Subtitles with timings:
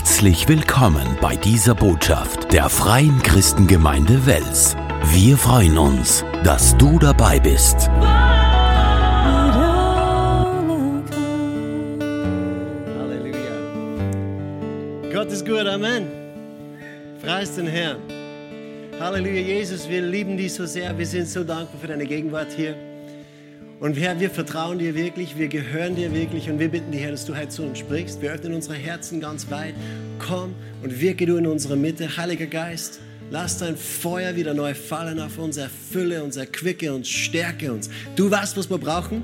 [0.00, 4.74] Herzlich willkommen bei dieser Botschaft der Freien Christengemeinde Wels.
[5.12, 7.90] Wir freuen uns, dass du dabei bist.
[12.98, 13.52] Halleluja.
[15.12, 16.06] Gott ist gut, Amen.
[17.22, 17.98] Preis den Herrn.
[18.98, 20.96] Halleluja, Jesus, wir lieben dich so sehr.
[20.96, 22.74] Wir sind so dankbar für deine Gegenwart hier.
[23.80, 27.12] Und Herr, wir vertrauen dir wirklich, wir gehören dir wirklich und wir bitten dich, Herr,
[27.12, 28.20] dass du heute zu uns sprichst.
[28.20, 29.74] Wir öffnen unsere Herzen ganz weit.
[30.18, 32.18] Komm und wirke du in unserer Mitte.
[32.18, 37.72] Heiliger Geist, lass dein Feuer wieder neu fallen auf uns, erfülle uns, erquicke uns, stärke
[37.72, 37.88] uns.
[38.16, 39.22] Du weißt, was wir brauchen.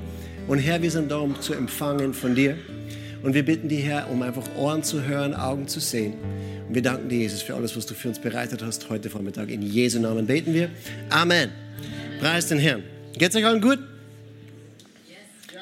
[0.48, 2.56] Und Herr, wir sind da, um zu empfangen von dir.
[3.22, 6.14] Und wir bitten dich, Herr, um einfach Ohren zu hören, Augen zu sehen.
[6.66, 9.50] Und wir danken dir, Jesus, für alles, was du für uns bereitet hast heute Vormittag.
[9.50, 10.70] In Jesu Namen beten wir.
[11.10, 11.50] Amen.
[12.20, 12.84] Preis den Herrn.
[13.18, 13.80] Geht's euch allen gut?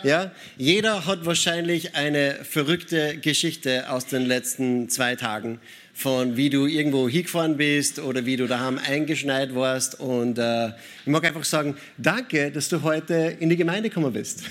[0.05, 5.61] Ja, jeder hat wahrscheinlich eine verrückte Geschichte aus den letzten zwei Tagen
[5.95, 10.01] von wie du irgendwo hingefahren bist oder wie du daheim eingeschneit warst.
[10.01, 14.43] Und äh, ich mag einfach sagen, danke, dass du heute in die Gemeinde gekommen bist.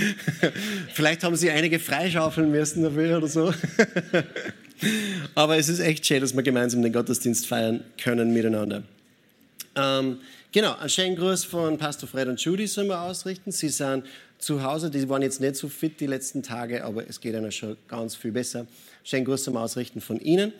[0.94, 3.52] Vielleicht haben sie einige freischaufeln müssen dafür oder so.
[5.34, 8.84] Aber es ist echt schön, dass wir gemeinsam den Gottesdienst feiern können miteinander.
[9.74, 10.18] Ähm,
[10.52, 13.50] genau, einen schönen Gruß von Pastor Fred und Judy sollen wir ausrichten.
[13.50, 14.04] Sie sind
[14.40, 17.52] zu Hause, die waren jetzt nicht so fit die letzten Tage, aber es geht ihnen
[17.52, 18.66] schon ganz viel besser.
[19.04, 20.52] Schönen Gruß zum Ausrichten von Ihnen.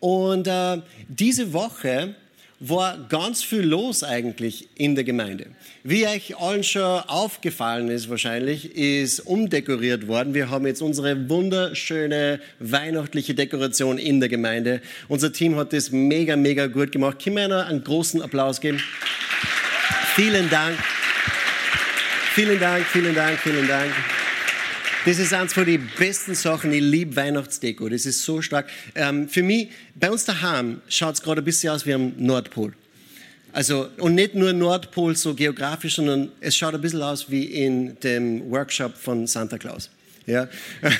[0.00, 2.14] Und äh, diese Woche
[2.60, 5.46] war ganz viel los eigentlich in der Gemeinde.
[5.84, 10.34] Wie euch allen schon aufgefallen ist wahrscheinlich, ist umdekoriert worden.
[10.34, 14.80] Wir haben jetzt unsere wunderschöne weihnachtliche Dekoration in der Gemeinde.
[15.06, 17.22] Unser Team hat das mega, mega gut gemacht.
[17.22, 18.82] Können wir einen großen Applaus geben?
[20.16, 20.76] Vielen Dank.
[22.38, 23.92] Vielen Dank, vielen Dank, vielen Dank.
[25.04, 26.72] Das ist eines von den besten Sachen.
[26.72, 27.88] Ich liebe Weihnachtsdeko.
[27.88, 28.68] Das ist so stark.
[28.94, 32.74] Ähm, für mich, bei uns daheim schaut es gerade ein bisschen aus wie am Nordpol.
[33.52, 37.98] Also, und nicht nur Nordpol so geografisch, sondern es schaut ein bisschen aus wie in
[38.04, 39.90] dem Workshop von Santa Claus.
[40.24, 40.48] Ja.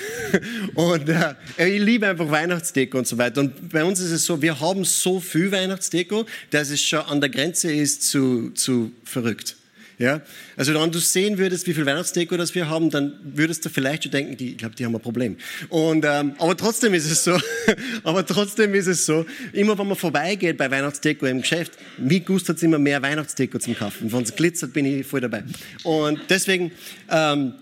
[0.75, 1.35] Und äh,
[1.69, 3.43] ich liebe einfach Weihnachtsdeko und so weiter.
[3.43, 7.21] Und bei uns ist es so, wir haben so viel Weihnachtsdeko, dass es schon an
[7.21, 9.58] der Grenze ist zu, zu verrückt.
[9.99, 10.21] Ja?
[10.57, 14.05] Also wenn du sehen würdest, wie viel Weihnachtsdeko das wir haben, dann würdest du vielleicht
[14.05, 15.37] schon denken, die, ich glaube, die haben ein Problem.
[15.69, 17.37] Und, ähm, aber trotzdem ist es so,
[18.05, 22.59] aber trotzdem ist es so, immer wenn man vorbeigeht bei Weihnachtsdeko im Geschäft, mir gustet
[22.59, 24.11] es immer mehr Weihnachtsdeko zum Kaufen.
[24.13, 25.43] Wenn es glitzert, bin ich voll dabei.
[25.83, 26.71] Und deswegen...
[27.11, 27.55] Ähm,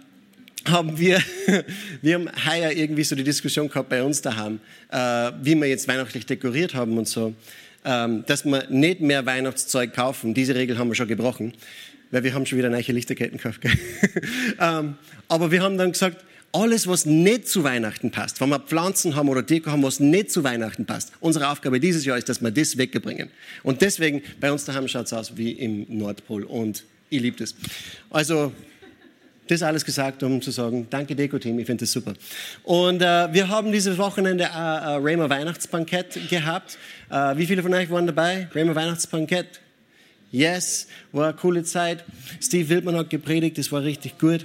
[0.69, 1.23] haben wir,
[2.03, 4.59] wir haben heuer irgendwie so die Diskussion gehabt bei uns daheim,
[4.91, 7.35] äh, wie wir jetzt weihnachtlich dekoriert haben und so,
[7.85, 10.35] ähm, dass wir nicht mehr Weihnachtszeug kaufen.
[10.35, 11.53] Diese Regel haben wir schon gebrochen
[12.17, 13.61] weil wir haben schon wieder neue Lichterketten gekauft.
[14.59, 14.95] ähm,
[15.29, 19.29] aber wir haben dann gesagt, alles, was nicht zu Weihnachten passt, wenn wir Pflanzen haben
[19.29, 22.51] oder Deko haben, was nicht zu Weihnachten passt, unsere Aufgabe dieses Jahr ist, dass wir
[22.51, 23.29] das wegbringen.
[23.63, 27.55] Und deswegen, bei uns daheim schaut es aus wie im Nordpol und ich liebe das.
[28.09, 28.51] Also,
[29.47, 32.15] das alles gesagt, um zu sagen, danke Deko-Team, ich finde das super.
[32.63, 36.79] Und äh, wir haben dieses Wochenende äh, äh, Raymer Weihnachtsbankett gehabt.
[37.11, 38.49] Äh, wie viele von euch waren dabei?
[38.55, 39.61] Raymer Weihnachtsbankett?
[40.37, 42.05] Yes, war eine coole Zeit.
[42.43, 44.45] Steve Wildmann hat gepredigt, das war richtig gut.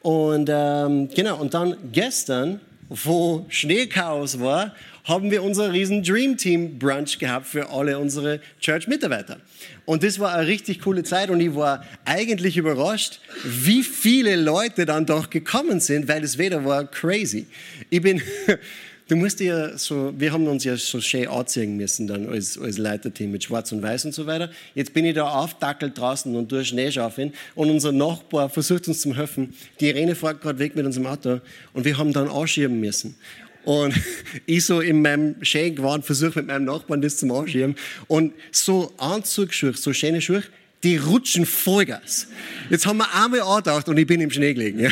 [0.00, 2.58] Und ähm, genau, und dann gestern,
[2.88, 9.36] wo Schneechaos war, haben wir unser riesen Dream Team Brunch gehabt für alle unsere Church-Mitarbeiter.
[9.84, 14.86] Und das war eine richtig coole Zeit und ich war eigentlich überrascht, wie viele Leute
[14.86, 17.46] dann doch gekommen sind, weil das Wetter war crazy.
[17.90, 18.22] Ich bin
[19.10, 22.78] Du musst ja so, wir haben uns ja so schön anziehen müssen dann als, als
[22.78, 24.52] Leiterteam mit Schwarz und Weiß und so weiter.
[24.76, 29.00] Jetzt bin ich da aufdackelt draußen und durch Schnee schaufeln und unser Nachbar versucht uns
[29.00, 29.52] zu helfen.
[29.80, 31.40] Die Irene fährt gerade weg mit unserem Auto
[31.72, 33.16] und wir haben dann anschieben müssen.
[33.64, 33.94] Und
[34.46, 37.74] ich so in meinem schönen Gewand versuche mit meinem Nachbarn das zum Anschieben.
[38.06, 40.44] Und so Anzugsschuhe, so schöne Schuhe,
[40.82, 42.26] die rutschen Vollgas.
[42.70, 44.80] Jetzt haben wir einmal angedacht und ich bin im Schnee gelegen.
[44.80, 44.90] Ja.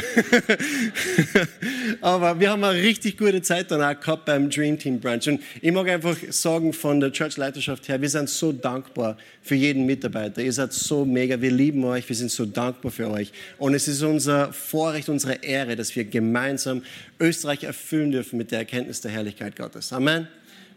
[2.02, 5.28] Aber wir haben eine richtig gute Zeit dann auch gehabt beim Dream Team Brunch.
[5.28, 9.86] Und ich mag einfach sagen von der Church-Leiterschaft her, wir sind so dankbar für jeden
[9.86, 10.42] Mitarbeiter.
[10.42, 13.32] Ihr seid so mega, wir lieben euch, wir sind so dankbar für euch.
[13.56, 16.82] Und es ist unser Vorrecht, unsere Ehre, dass wir gemeinsam
[17.18, 19.92] Österreich erfüllen dürfen mit der Erkenntnis der Herrlichkeit Gottes.
[19.94, 20.28] Amen.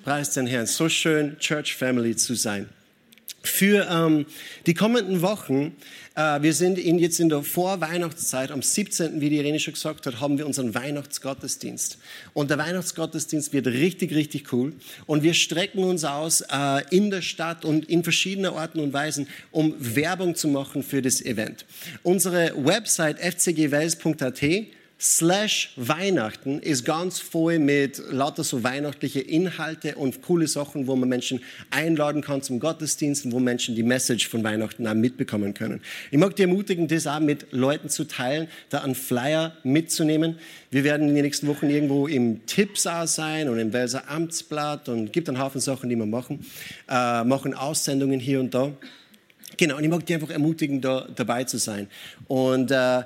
[0.05, 0.67] Preis den Herrn.
[0.67, 2.69] So schön, Church Family zu sein
[3.41, 4.25] für ähm,
[4.65, 5.75] die kommenden Wochen.
[6.15, 10.05] Äh, wir sind in, jetzt in der Vorweihnachtszeit, am 17., wie die Irene schon gesagt
[10.05, 11.97] hat, haben wir unseren Weihnachtsgottesdienst.
[12.33, 14.73] Und der Weihnachtsgottesdienst wird richtig, richtig cool.
[15.05, 19.27] Und wir strecken uns aus äh, in der Stadt und in verschiedenen Orten und Weisen,
[19.51, 21.65] um Werbung zu machen für das Event.
[22.03, 24.41] Unsere Website fcgwels.at
[25.01, 31.09] slash Weihnachten ist ganz voll mit lauter so weihnachtliche Inhalte und coole Sachen, wo man
[31.09, 35.81] Menschen einladen kann zum Gottesdienst, wo Menschen die Message von Weihnachten auch mitbekommen können.
[36.11, 40.37] Ich mag dich ermutigen, das auch mit Leuten zu teilen, da einen Flyer mitzunehmen.
[40.69, 45.11] Wir werden in den nächsten Wochen irgendwo im Tippsaal sein und im Welser Amtsblatt und
[45.11, 46.45] gibt einen Haufen Sachen, die wir machen,
[46.87, 48.71] äh, machen Aussendungen hier und da.
[49.57, 51.87] Genau, und ich mag dich einfach ermutigen, da dabei zu sein.
[52.27, 53.01] Und äh,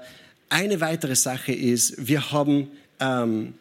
[0.49, 3.55] eine weitere Sache ist, wir haben ähm,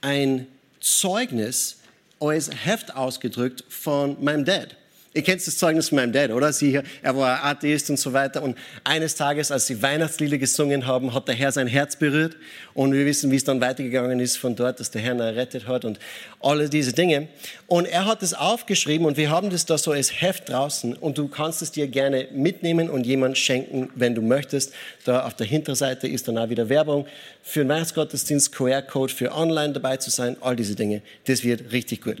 [0.00, 0.46] ein
[0.80, 1.78] Zeugnis
[2.20, 4.76] als Heft ausgedrückt von meinem Dad.
[5.18, 6.52] Ihr kennt das Zeugnis von meinem Dad, oder?
[6.52, 8.40] Sie er war Atheist und so weiter.
[8.40, 12.36] Und eines Tages, als sie Weihnachtslieder gesungen haben, hat der Herr sein Herz berührt.
[12.72, 15.66] Und wir wissen, wie es dann weitergegangen ist von dort, dass der Herr ihn errettet
[15.66, 15.98] hat und
[16.38, 17.26] alle diese Dinge.
[17.66, 20.94] Und er hat es aufgeschrieben und wir haben das da so als Heft draußen.
[20.94, 24.72] Und du kannst es dir gerne mitnehmen und jemand schenken, wenn du möchtest.
[25.04, 27.08] Da auf der Hinterseite ist dann auch wieder Werbung
[27.42, 31.02] für den Weihnachtsgottesdienst, QR-Code für online dabei zu sein, all diese Dinge.
[31.24, 32.18] Das wird richtig gut.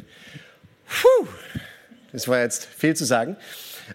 [0.88, 1.28] Puh.
[2.12, 3.36] Das war jetzt viel zu sagen.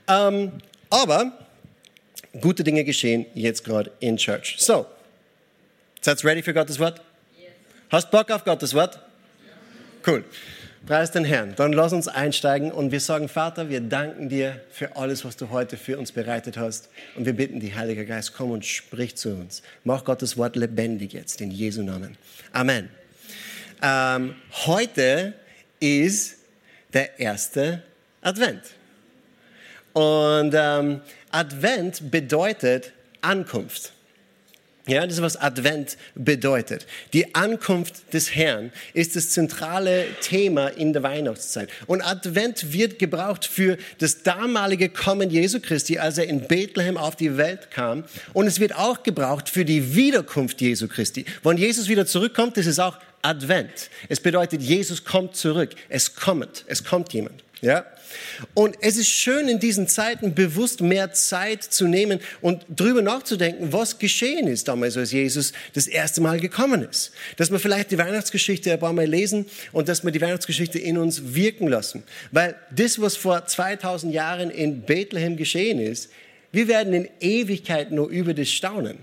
[0.07, 0.51] Ähm,
[0.89, 1.31] aber
[2.39, 4.55] gute Dinge geschehen jetzt gerade in Church.
[4.59, 4.85] So,
[6.01, 7.01] seid ready für Gottes Wort?
[7.37, 7.49] Yes.
[7.89, 8.99] Hast Bock auf Gottes Wort?
[10.05, 10.23] Cool.
[10.85, 11.53] Preis den Herrn.
[11.55, 15.49] Dann lass uns einsteigen und wir sagen, Vater, wir danken dir für alles, was du
[15.49, 16.89] heute für uns bereitet hast.
[17.15, 19.63] Und wir bitten dich, Heiliger Geist, komm und sprich zu uns.
[19.85, 22.17] Mach Gottes Wort lebendig jetzt, in Jesu Namen.
[22.51, 22.89] Amen.
[23.81, 25.33] Ähm, heute
[25.79, 26.35] ist
[26.91, 27.81] der erste
[28.23, 28.61] Advent.
[29.93, 32.91] Und ähm, Advent bedeutet
[33.21, 33.93] Ankunft.
[34.85, 36.85] Ja, das ist, was Advent bedeutet.
[37.13, 41.69] Die Ankunft des Herrn ist das zentrale Thema in der Weihnachtszeit.
[41.87, 47.15] Und Advent wird gebraucht für das damalige Kommen Jesu Christi, als er in Bethlehem auf
[47.15, 48.03] die Welt kam.
[48.33, 51.23] Und es wird auch gebraucht für die Wiederkunft Jesu Christi.
[51.43, 53.89] Wenn Jesus wieder zurückkommt, das ist auch Advent.
[54.09, 55.69] Es bedeutet, Jesus kommt zurück.
[55.87, 56.65] Es kommt.
[56.67, 57.41] Es kommt jemand.
[57.61, 57.85] Ja?
[58.53, 63.73] Und es ist schön, in diesen Zeiten bewusst mehr Zeit zu nehmen und drüber nachzudenken,
[63.73, 67.11] was geschehen ist damals, als Jesus das erste Mal gekommen ist.
[67.37, 70.97] Dass wir vielleicht die Weihnachtsgeschichte ein paar Mal lesen und dass wir die Weihnachtsgeschichte in
[70.97, 72.03] uns wirken lassen.
[72.31, 76.09] Weil das, was vor 2000 Jahren in Bethlehem geschehen ist,
[76.51, 78.97] wir werden in Ewigkeit nur über das staunen.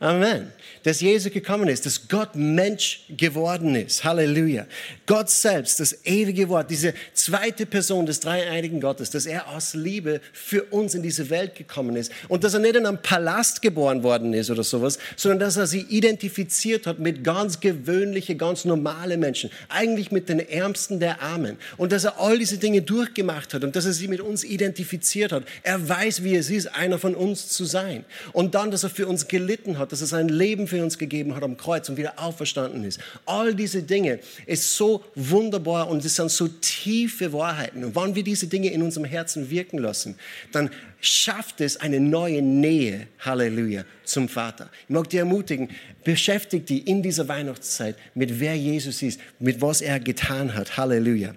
[0.00, 0.52] Amen.
[0.82, 4.04] Dass Jesus gekommen ist, dass Gott Mensch geworden ist.
[4.04, 4.66] Halleluja.
[5.06, 10.20] Gott selbst, das ewige Wort, diese zweite Person des dreieinigen Gottes, dass er aus Liebe
[10.32, 14.02] für uns in diese Welt gekommen ist und dass er nicht in einem Palast geboren
[14.02, 19.16] worden ist oder sowas, sondern dass er sie identifiziert hat mit ganz gewöhnliche, ganz normale
[19.16, 23.64] Menschen, eigentlich mit den Ärmsten der Armen und dass er all diese Dinge durchgemacht hat
[23.64, 25.44] und dass er sie mit uns identifiziert hat.
[25.62, 29.06] Er weiß, wie es ist, einer von uns zu sein und dann, dass er für
[29.06, 32.14] uns gelitten hat, dass er sein Leben für uns gegeben hat am Kreuz und wieder
[32.18, 33.00] auferstanden ist.
[33.26, 37.84] All diese Dinge ist so wunderbar und es sind so tiefe Wahrheiten.
[37.84, 40.16] Und wenn wir diese Dinge in unserem Herzen wirken lassen,
[40.52, 40.70] dann
[41.00, 44.70] schafft es eine neue Nähe, Halleluja, zum Vater.
[44.88, 45.70] Ich mag dich ermutigen,
[46.02, 51.34] beschäftigt dich in dieser Weihnachtszeit mit wer Jesus ist, mit was er getan hat, Halleluja.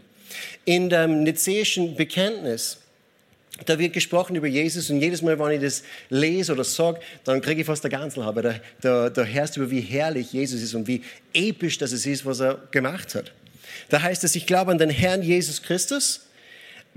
[0.65, 2.77] In dem nizäischen Bekenntnis,
[3.65, 7.41] da wird gesprochen über Jesus und jedes Mal, wenn ich das lese oder sage, dann
[7.41, 8.41] kriege ich fast der Ganzelhaber.
[8.41, 11.01] Da, da, da hörst du über, wie herrlich Jesus ist und wie
[11.33, 13.31] episch das ist, was er gemacht hat.
[13.89, 16.21] Da heißt es, ich glaube an den Herrn Jesus Christus,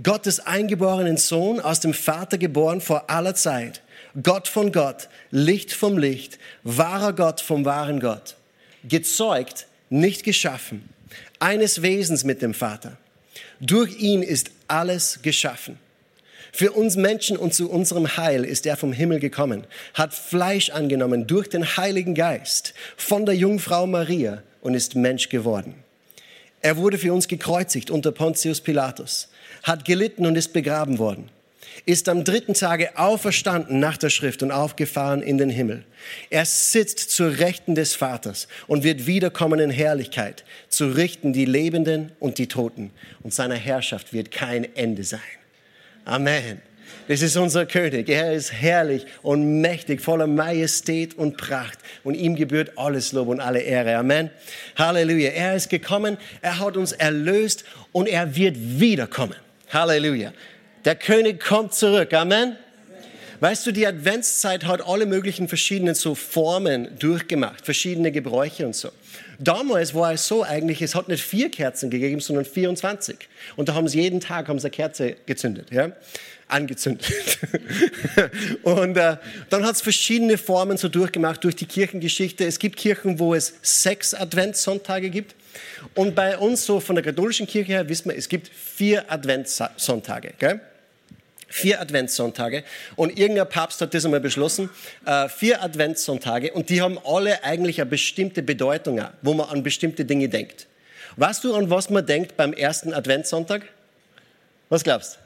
[0.02, 3.83] Gottes eingeborenen Sohn, aus dem Vater geboren vor aller Zeit,
[4.23, 8.37] Gott von Gott, Licht vom Licht, wahrer Gott vom wahren Gott,
[8.85, 10.88] gezeugt, nicht geschaffen,
[11.38, 12.97] eines Wesens mit dem Vater.
[13.61, 15.79] Durch ihn ist alles geschaffen
[16.52, 21.26] für uns Menschen und zu unserem Heil ist er vom Himmel gekommen, hat Fleisch angenommen
[21.26, 25.75] durch den Heiligen Geist von der Jungfrau Maria und ist Mensch geworden.
[26.62, 29.28] Er wurde für uns gekreuzigt unter Pontius Pilatus,
[29.62, 31.30] hat gelitten und ist begraben worden,
[31.87, 35.85] ist am dritten Tage auferstanden nach der Schrift und aufgefahren in den Himmel.
[36.28, 42.12] Er sitzt zur Rechten des Vaters und wird wiederkommen in Herrlichkeit, zu richten die Lebenden
[42.21, 42.90] und die Toten.
[43.23, 45.21] Und seiner Herrschaft wird kein Ende sein.
[46.04, 46.62] Amen.
[47.09, 48.09] Das ist unser König.
[48.09, 51.78] Er ist herrlich und mächtig, voller Majestät und Pracht.
[52.04, 53.97] Und ihm gebührt alles Lob und alle Ehre.
[53.97, 54.30] Amen.
[54.76, 55.30] Halleluja.
[55.30, 59.35] Er ist gekommen, er hat uns erlöst und er wird wiederkommen.
[59.71, 60.33] Halleluja.
[60.85, 62.12] Der König kommt zurück.
[62.14, 62.57] Amen.
[63.40, 68.90] Weißt du, die Adventszeit hat alle möglichen verschiedenen so Formen durchgemacht, verschiedene Gebräuche und so.
[69.43, 73.17] Damals war es so eigentlich, es hat nicht vier Kerzen gegeben, sondern 24.
[73.57, 75.93] Und da haben sie jeden Tag haben sie eine Kerze gezündet, ja,
[76.47, 77.39] angezündet.
[78.63, 79.17] und äh,
[79.49, 82.45] dann hat es verschiedene Formen so durchgemacht durch die Kirchengeschichte.
[82.45, 85.35] Es gibt Kirchen, wo es sechs Adventssonntage gibt.
[85.95, 90.35] Und bei uns so von der katholischen Kirche her wissen wir, es gibt vier Adventssonntage.
[90.39, 90.61] Gell?
[91.52, 92.62] Vier Adventssonntage.
[92.95, 94.71] Und irgendein Papst hat das einmal beschlossen.
[95.04, 96.52] Äh, vier Adventssonntage.
[96.52, 100.69] Und die haben alle eigentlich eine bestimmte Bedeutung, wo man an bestimmte Dinge denkt.
[101.16, 103.62] Weißt du, an was man denkt beim ersten Adventssonntag?
[104.69, 105.19] Was glaubst?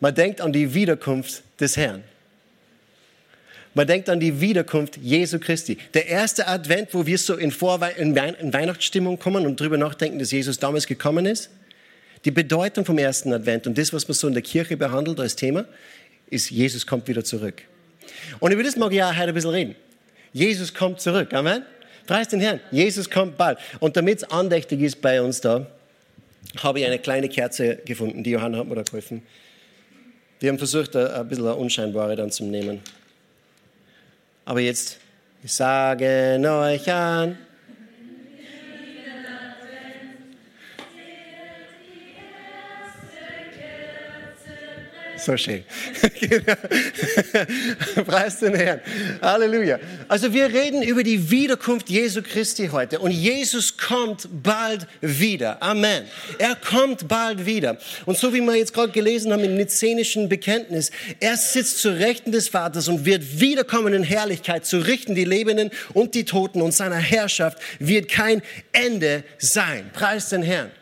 [0.00, 2.02] Man denkt an die Wiederkunft des Herrn.
[3.74, 5.78] Man denkt an die Wiederkunft Jesu Christi.
[5.94, 10.32] Der erste Advent, wo wir so in, Vorwe in Weihnachtsstimmung kommen und darüber nachdenken, dass
[10.32, 11.48] Jesus damals gekommen ist,
[12.24, 15.36] die Bedeutung vom ersten Advent und das, was man so in der Kirche behandelt als
[15.36, 15.64] Thema,
[16.30, 17.62] ist, Jesus kommt wieder zurück.
[18.40, 19.76] Und über das mag ich auch heute ein bisschen reden.
[20.32, 21.32] Jesus kommt zurück.
[21.34, 21.64] Amen.
[22.06, 22.60] Preis den Herrn.
[22.70, 23.58] Jesus kommt bald.
[23.80, 25.66] Und damit es andächtig ist bei uns da,
[26.58, 28.24] habe ich eine kleine Kerze gefunden.
[28.24, 29.22] Die Johanna hat mir da geholfen.
[30.40, 32.80] Wir haben versucht, ein bisschen eine unscheinbare dann zu nehmen.
[34.44, 34.98] Aber jetzt,
[35.44, 37.38] ich sage euch an,
[45.24, 45.62] So schön.
[48.06, 48.80] Preis den Herrn.
[49.20, 49.78] Halleluja.
[50.08, 52.98] Also wir reden über die Wiederkunft Jesu Christi heute.
[52.98, 55.62] Und Jesus kommt bald wieder.
[55.62, 56.06] Amen.
[56.38, 57.78] Er kommt bald wieder.
[58.04, 62.32] Und so wie wir jetzt gerade gelesen haben im nizenischen Bekenntnis, er sitzt zu Rechten
[62.32, 66.62] des Vaters und wird wiederkommen in Herrlichkeit zu richten die Lebenden und die Toten.
[66.62, 69.88] Und seiner Herrschaft wird kein Ende sein.
[69.92, 70.72] Preis den Herrn.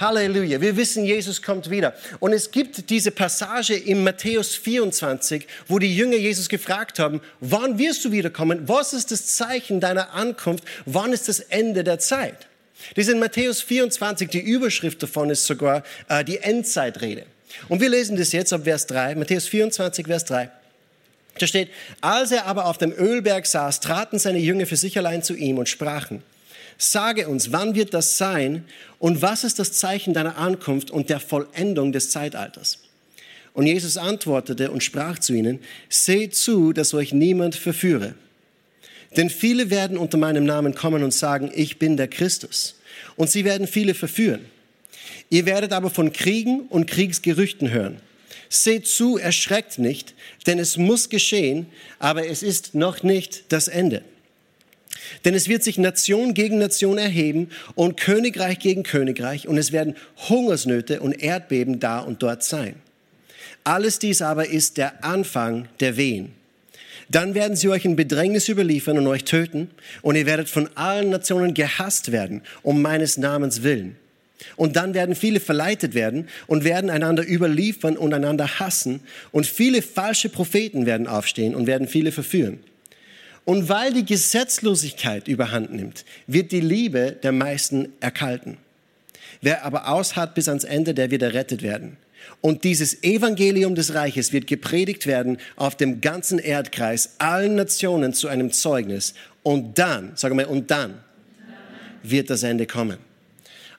[0.00, 0.60] Halleluja.
[0.60, 1.94] Wir wissen, Jesus kommt wieder.
[2.18, 7.78] Und es gibt diese Passage in Matthäus 24, wo die Jünger Jesus gefragt haben, wann
[7.78, 8.66] wirst du wiederkommen?
[8.66, 10.64] Was ist das Zeichen deiner Ankunft?
[10.86, 12.46] Wann ist das Ende der Zeit?
[12.94, 17.26] Das ist in Matthäus 24, die Überschrift davon ist sogar äh, die Endzeitrede.
[17.68, 20.50] Und wir lesen das jetzt ab Vers 3, Matthäus 24, Vers 3.
[21.38, 25.22] Da steht, als er aber auf dem Ölberg saß, traten seine Jünger für sich allein
[25.22, 26.22] zu ihm und sprachen,
[26.82, 28.64] Sage uns, wann wird das sein
[28.98, 32.78] und was ist das Zeichen deiner Ankunft und der Vollendung des Zeitalters?
[33.52, 35.58] Und Jesus antwortete und sprach zu ihnen,
[35.90, 38.14] seht zu, dass euch niemand verführe.
[39.14, 42.80] Denn viele werden unter meinem Namen kommen und sagen, ich bin der Christus.
[43.14, 44.46] Und sie werden viele verführen.
[45.28, 48.00] Ihr werdet aber von Kriegen und Kriegsgerüchten hören.
[48.48, 50.14] Seht zu, erschreckt nicht,
[50.46, 51.66] denn es muss geschehen,
[51.98, 54.02] aber es ist noch nicht das Ende.
[55.24, 59.96] Denn es wird sich Nation gegen Nation erheben und Königreich gegen Königreich und es werden
[60.28, 62.74] Hungersnöte und Erdbeben da und dort sein.
[63.64, 66.32] Alles dies aber ist der Anfang der Wehen.
[67.08, 69.70] Dann werden sie euch in Bedrängnis überliefern und euch töten
[70.02, 73.96] und ihr werdet von allen Nationen gehasst werden um meines Namens willen.
[74.56, 79.00] Und dann werden viele verleitet werden und werden einander überliefern und einander hassen
[79.32, 82.60] und viele falsche Propheten werden aufstehen und werden viele verführen.
[83.44, 88.58] Und weil die Gesetzlosigkeit überhand nimmt, wird die Liebe der meisten erkalten.
[89.40, 91.96] Wer aber ausharrt bis ans Ende, der wird errettet werden.
[92.42, 98.28] Und dieses Evangelium des Reiches wird gepredigt werden auf dem ganzen Erdkreis, allen Nationen zu
[98.28, 99.14] einem Zeugnis.
[99.42, 100.94] Und dann, sagen wir, und dann
[102.02, 102.98] wird das Ende kommen.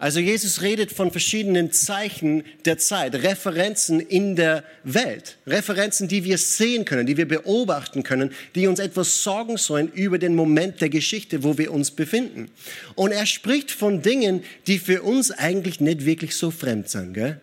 [0.02, 6.40] Also Jesus redet von verschiedenen Zeichen der Zeit, Referenzen in der Welt, Referenzen, die wir
[6.40, 10.90] sehen können, die wir beobachten können, die uns etwas sorgen sollen über den Moment der
[10.90, 12.50] Geschichte, wo wir uns befinden.
[12.96, 17.14] Und er spricht von Dingen, die für uns eigentlich nicht wirklich so fremd sind.
[17.14, 17.40] Gell?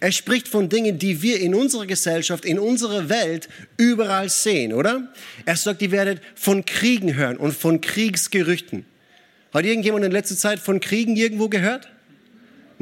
[0.00, 5.12] Er spricht von Dingen, die wir in unserer Gesellschaft, in unserer Welt überall sehen, oder?
[5.46, 8.86] Er sagt, ihr werdet von Kriegen hören und von Kriegsgerüchten.
[9.52, 11.91] Hat irgendjemand in letzter Zeit von Kriegen irgendwo gehört?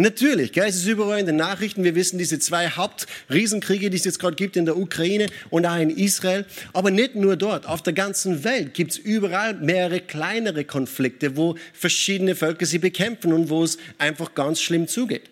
[0.01, 1.85] Natürlich, gell, es ist überall in den Nachrichten.
[1.85, 5.77] Wir wissen diese zwei Hauptriesenkriege, die es jetzt gerade gibt in der Ukraine und auch
[5.77, 6.47] in Israel.
[6.73, 7.67] Aber nicht nur dort.
[7.67, 13.35] Auf der ganzen Welt gibt es überall mehrere kleinere Konflikte, wo verschiedene Völker sie bekämpfen
[13.35, 15.25] und wo es einfach ganz schlimm zugeht.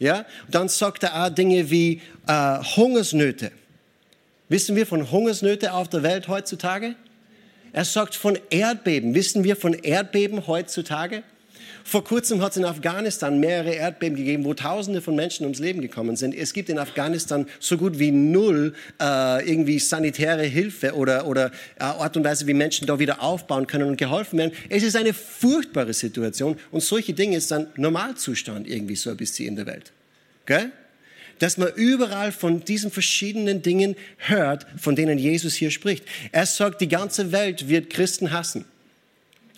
[0.00, 3.52] Ja, dann sagt er auch Dinge wie äh, Hungersnöte.
[4.48, 6.96] Wissen wir von Hungersnöte auf der Welt heutzutage?
[7.72, 9.14] Er sagt von Erdbeben.
[9.14, 11.22] Wissen wir von Erdbeben heutzutage?
[11.88, 15.80] Vor kurzem hat es in Afghanistan mehrere Erdbeben gegeben, wo Tausende von Menschen ums Leben
[15.80, 16.34] gekommen sind.
[16.34, 21.84] Es gibt in Afghanistan so gut wie null äh, irgendwie sanitäre Hilfe oder, oder äh,
[21.84, 24.50] Art und Weise, wie Menschen da wieder aufbauen können und geholfen werden.
[24.68, 29.46] Es ist eine furchtbare Situation und solche Dinge ist dann Normalzustand irgendwie so ein bisschen
[29.46, 29.92] in der Welt.
[30.44, 30.72] Gell?
[31.38, 36.02] dass man überall von diesen verschiedenen Dingen hört, von denen Jesus hier spricht.
[36.32, 38.64] Er sagt, die ganze Welt wird Christen hassen.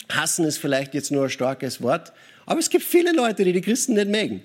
[0.09, 2.11] Hassen ist vielleicht jetzt nur ein starkes Wort,
[2.45, 4.41] aber es gibt viele Leute, die die Christen nicht mögen.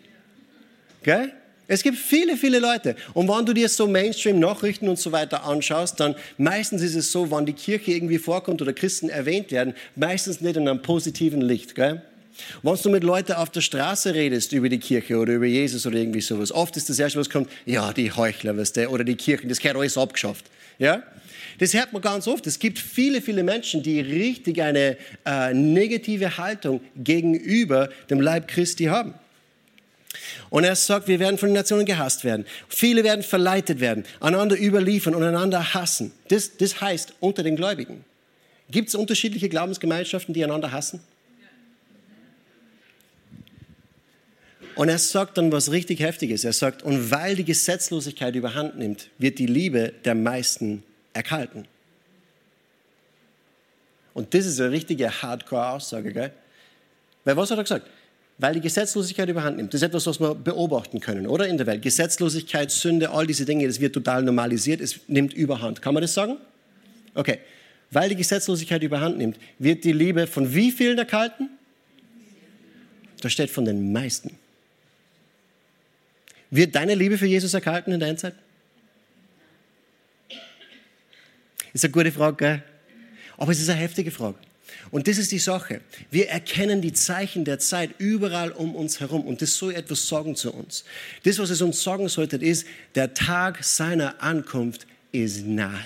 [1.01, 1.31] Okay?
[1.67, 2.95] Es gibt viele, viele Leute.
[3.15, 7.31] Und wenn du dir so Mainstream-Nachrichten und so weiter anschaust, dann meistens ist es so,
[7.31, 11.75] wenn die Kirche irgendwie vorkommt oder Christen erwähnt werden, meistens nicht in einem positiven Licht.
[11.75, 12.03] Gell?
[12.63, 15.97] Wenn du mit Leuten auf der Straße redest über die Kirche oder über Jesus oder
[15.97, 19.15] irgendwie sowas, oft ist das erste, was kommt, ja, die Heuchler, weißt du, oder die
[19.15, 20.45] Kirchen, das gehört alles abgeschafft.
[20.79, 21.03] Ja?
[21.59, 22.47] Das hört man ganz oft.
[22.47, 28.85] Es gibt viele, viele Menschen, die richtig eine äh, negative Haltung gegenüber dem Leib Christi
[28.85, 29.15] haben.
[30.51, 32.45] Und er sagt, wir werden von den Nationen gehasst werden.
[32.69, 36.13] Viele werden verleitet werden, einander überliefern und einander hassen.
[36.29, 38.05] Das, das heißt, unter den Gläubigen.
[38.71, 41.01] Gibt es unterschiedliche Glaubensgemeinschaften, die einander hassen?
[44.75, 46.45] Und er sagt dann was richtig Heftiges.
[46.45, 50.83] Er sagt, und weil die Gesetzlosigkeit überhand nimmt, wird die Liebe der meisten
[51.15, 51.67] erkalten.
[54.13, 56.33] Und das ist eine richtige Hardcore-Aussage, gell?
[57.25, 57.91] Weil was hat er gesagt?
[58.39, 59.73] Weil die Gesetzlosigkeit überhand nimmt.
[59.73, 61.49] Das ist etwas, was wir beobachten können, oder?
[61.49, 61.83] In der Welt.
[61.83, 65.83] Gesetzlosigkeit, Sünde, all diese Dinge, das wird total normalisiert, es nimmt überhand.
[65.83, 66.37] Kann man das sagen?
[67.15, 67.39] Okay.
[67.91, 71.49] Weil die Gesetzlosigkeit überhand nimmt, wird die Liebe von wie vielen erkalten?
[73.21, 74.37] Da steht von den meisten.
[76.51, 78.35] Wird deine Liebe für Jesus erkalten in der Endzeit?
[81.75, 82.63] Ist eine gute Frage, gell?
[83.37, 84.39] Aber es ist eine heftige Frage.
[84.91, 85.81] Und das ist die Sache.
[86.11, 90.37] Wir erkennen die Zeichen der Zeit überall um uns herum und das soll etwas sagen
[90.37, 90.85] zu uns.
[91.25, 95.85] Das, was es uns sagen sollte, ist, der Tag seiner Ankunft ist nahe.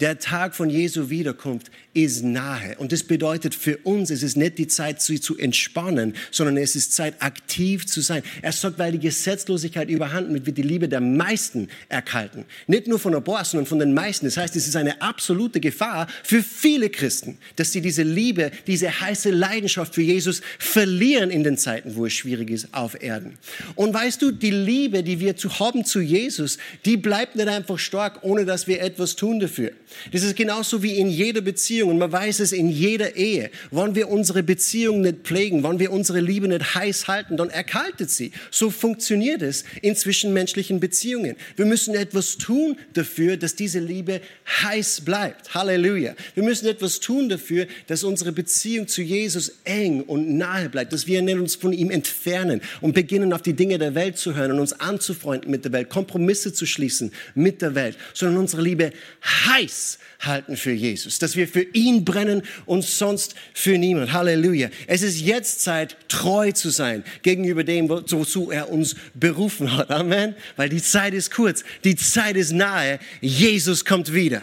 [0.00, 2.76] Der Tag von Jesu Wiederkunft ist nahe.
[2.76, 6.76] Und das bedeutet für uns, es ist nicht die Zeit, sie zu entspannen, sondern es
[6.76, 8.22] ist Zeit, aktiv zu sein.
[8.42, 12.44] Er sagt, weil die Gesetzlosigkeit überhand nimmt, wird die Liebe der meisten erkalten.
[12.66, 14.26] Nicht nur von ein paar, sondern von den meisten.
[14.26, 19.00] Das heißt, es ist eine absolute Gefahr für viele Christen, dass sie diese Liebe, diese
[19.00, 23.38] heiße Leidenschaft für Jesus verlieren in den Zeiten, wo es schwierig ist auf Erden.
[23.74, 27.78] Und weißt du, die Liebe, die wir zu haben zu Jesus, die bleibt nicht einfach
[27.78, 29.72] stark, ohne dass wir etwas tun dafür.
[30.12, 33.50] Das ist genauso wie in jeder Beziehung und man weiß es in jeder Ehe.
[33.70, 38.10] Wenn wir unsere Beziehung nicht pflegen, wenn wir unsere Liebe nicht heiß halten, dann erkaltet
[38.10, 38.32] sie.
[38.50, 41.36] So funktioniert es in zwischenmenschlichen Beziehungen.
[41.56, 44.20] Wir müssen etwas tun dafür, dass diese Liebe
[44.62, 45.54] heiß bleibt.
[45.54, 46.14] Halleluja.
[46.34, 51.06] Wir müssen etwas tun dafür, dass unsere Beziehung zu Jesus eng und nahe bleibt, dass
[51.06, 54.60] wir uns von ihm entfernen und beginnen auf die Dinge der Welt zu hören und
[54.60, 58.92] uns anzufreunden mit der Welt, Kompromisse zu schließen mit der Welt, sondern unsere Liebe
[59.24, 64.12] heiß halten für Jesus, dass wir für ihn brennen und sonst für niemand.
[64.12, 64.70] Halleluja.
[64.86, 69.90] Es ist jetzt Zeit, treu zu sein gegenüber dem, wozu er uns berufen hat.
[69.90, 70.34] Amen.
[70.56, 72.98] Weil die Zeit ist kurz, die Zeit ist nahe.
[73.20, 74.42] Jesus kommt wieder.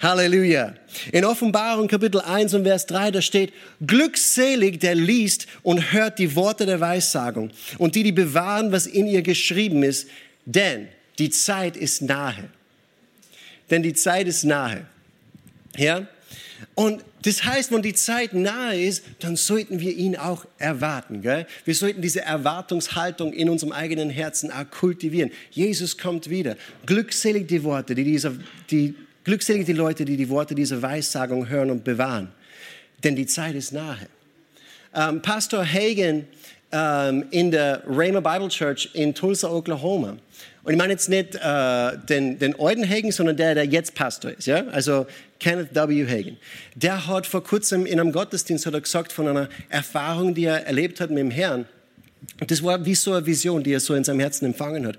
[0.00, 0.74] Halleluja.
[1.12, 3.52] In Offenbarung Kapitel 1 und Vers 3, da steht,
[3.86, 9.06] glückselig der liest und hört die Worte der Weissagung und die, die bewahren, was in
[9.06, 10.08] ihr geschrieben ist,
[10.44, 12.50] denn die Zeit ist nahe
[13.70, 14.86] denn die Zeit ist nahe.
[15.76, 16.06] Ja?
[16.74, 21.22] Und das heißt, wenn die Zeit nahe ist, dann sollten wir ihn auch erwarten.
[21.22, 21.46] Gell?
[21.64, 25.30] Wir sollten diese Erwartungshaltung in unserem eigenen Herzen auch kultivieren.
[25.50, 26.56] Jesus kommt wieder.
[26.86, 28.32] Glückselig die Worte, die dieser,
[28.70, 32.28] die, glückselig die Leute, die die Worte dieser Weissagung hören und bewahren.
[33.02, 34.08] Denn die Zeit ist nahe.
[34.94, 36.26] Ähm, Pastor Hagen
[36.74, 40.16] ähm, in der Rhema Bible Church in Tulsa, Oklahoma,
[40.64, 44.30] und ich meine jetzt nicht äh, den, den alten Hagen, sondern der, der jetzt Pastor
[44.30, 44.46] ist.
[44.46, 44.66] Ja?
[44.68, 45.06] Also
[45.38, 46.06] Kenneth W.
[46.06, 46.38] Hagen.
[46.74, 50.66] Der hat vor kurzem in einem Gottesdienst hat er gesagt von einer Erfahrung, die er
[50.66, 51.66] erlebt hat mit dem Herrn.
[52.46, 54.96] Das war wie so eine Vision, die er so in seinem Herzen empfangen hat.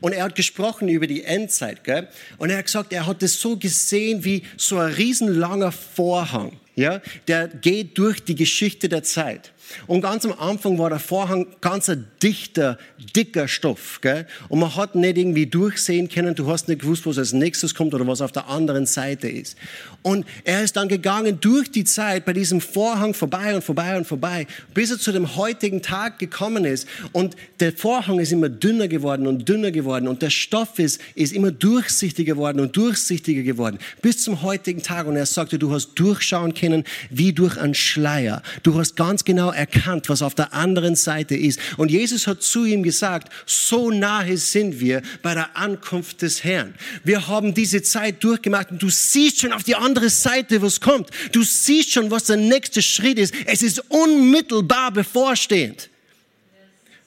[0.00, 1.82] Und er hat gesprochen über die Endzeit.
[1.82, 2.06] Gell?
[2.38, 6.52] Und er hat gesagt, er hat das so gesehen wie so ein riesenlanger Vorhang.
[6.76, 7.02] Ja?
[7.26, 9.52] Der geht durch die Geschichte der Zeit.
[9.86, 12.78] Und ganz am Anfang war der Vorhang ganz ein dichter,
[13.14, 14.00] dicker Stoff.
[14.00, 14.26] Gell?
[14.48, 17.94] Und man hat nicht irgendwie durchsehen können, du hast nicht gewusst, was als nächstes kommt
[17.94, 19.56] oder was auf der anderen Seite ist.
[20.02, 24.06] Und er ist dann gegangen durch die Zeit bei diesem Vorhang vorbei und vorbei und
[24.06, 26.86] vorbei, bis er zu dem heutigen Tag gekommen ist.
[27.12, 31.32] Und der Vorhang ist immer dünner geworden und dünner geworden und der Stoff ist, ist
[31.32, 35.06] immer durchsichtiger geworden und durchsichtiger geworden, bis zum heutigen Tag.
[35.06, 38.42] Und er sagte, du hast durchschauen können wie durch einen Schleier.
[38.62, 41.58] Du hast ganz genau erkannt, was auf der anderen Seite ist.
[41.76, 46.74] Und Jesus hat zu ihm gesagt, so nahe sind wir bei der Ankunft des Herrn.
[47.02, 51.10] Wir haben diese Zeit durchgemacht und du siehst schon auf die andere Seite, was kommt.
[51.32, 53.34] Du siehst schon, was der nächste Schritt ist.
[53.46, 55.90] Es ist unmittelbar bevorstehend.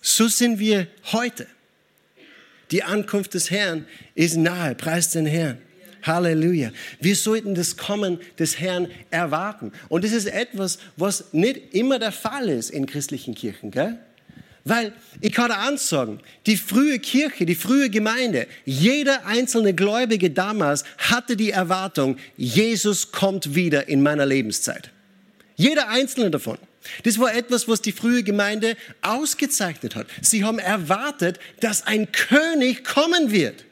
[0.02, 1.48] So sind wir heute.
[2.72, 4.76] Die Ankunft des Herrn ist nahe.
[4.76, 5.58] Preist den Herrn.
[6.04, 6.72] Halleluja.
[7.00, 9.72] Wir sollten das Kommen des Herrn erwarten.
[9.90, 13.72] Und das ist etwas, was nicht immer der Fall ist in christlichen Kirchen.
[13.72, 13.98] Gell?
[14.64, 20.84] Weil ich kann eins sagen, die frühe Kirche, die frühe Gemeinde, jeder einzelne Gläubige damals
[20.98, 24.92] hatte die Erwartung, Jesus kommt wieder in meiner Lebenszeit.
[25.56, 26.58] Jeder einzelne davon.
[27.04, 30.08] Das war etwas, was die frühe Gemeinde ausgezeichnet hat.
[30.22, 33.66] Sie haben erwartet, dass ein König kommen wird.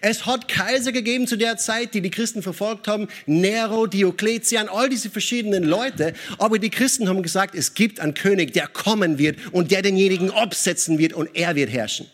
[0.00, 4.88] Es hat Kaiser gegeben zu der Zeit, die die Christen verfolgt haben, Nero, Diokletian, all
[4.88, 6.14] diese verschiedenen Leute.
[6.38, 10.30] Aber die Christen haben gesagt, es gibt einen König, der kommen wird und der denjenigen
[10.30, 12.06] absetzen wird und er wird herrschen.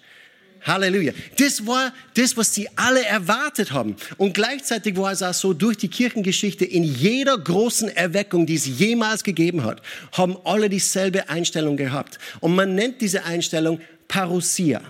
[0.62, 1.12] Halleluja.
[1.38, 3.96] Das war das, was sie alle erwartet haben.
[4.18, 8.66] Und gleichzeitig war es auch so, durch die Kirchengeschichte, in jeder großen Erweckung, die es
[8.66, 9.80] jemals gegeben hat,
[10.12, 12.18] haben alle dieselbe Einstellung gehabt.
[12.40, 14.82] Und man nennt diese Einstellung Parousia.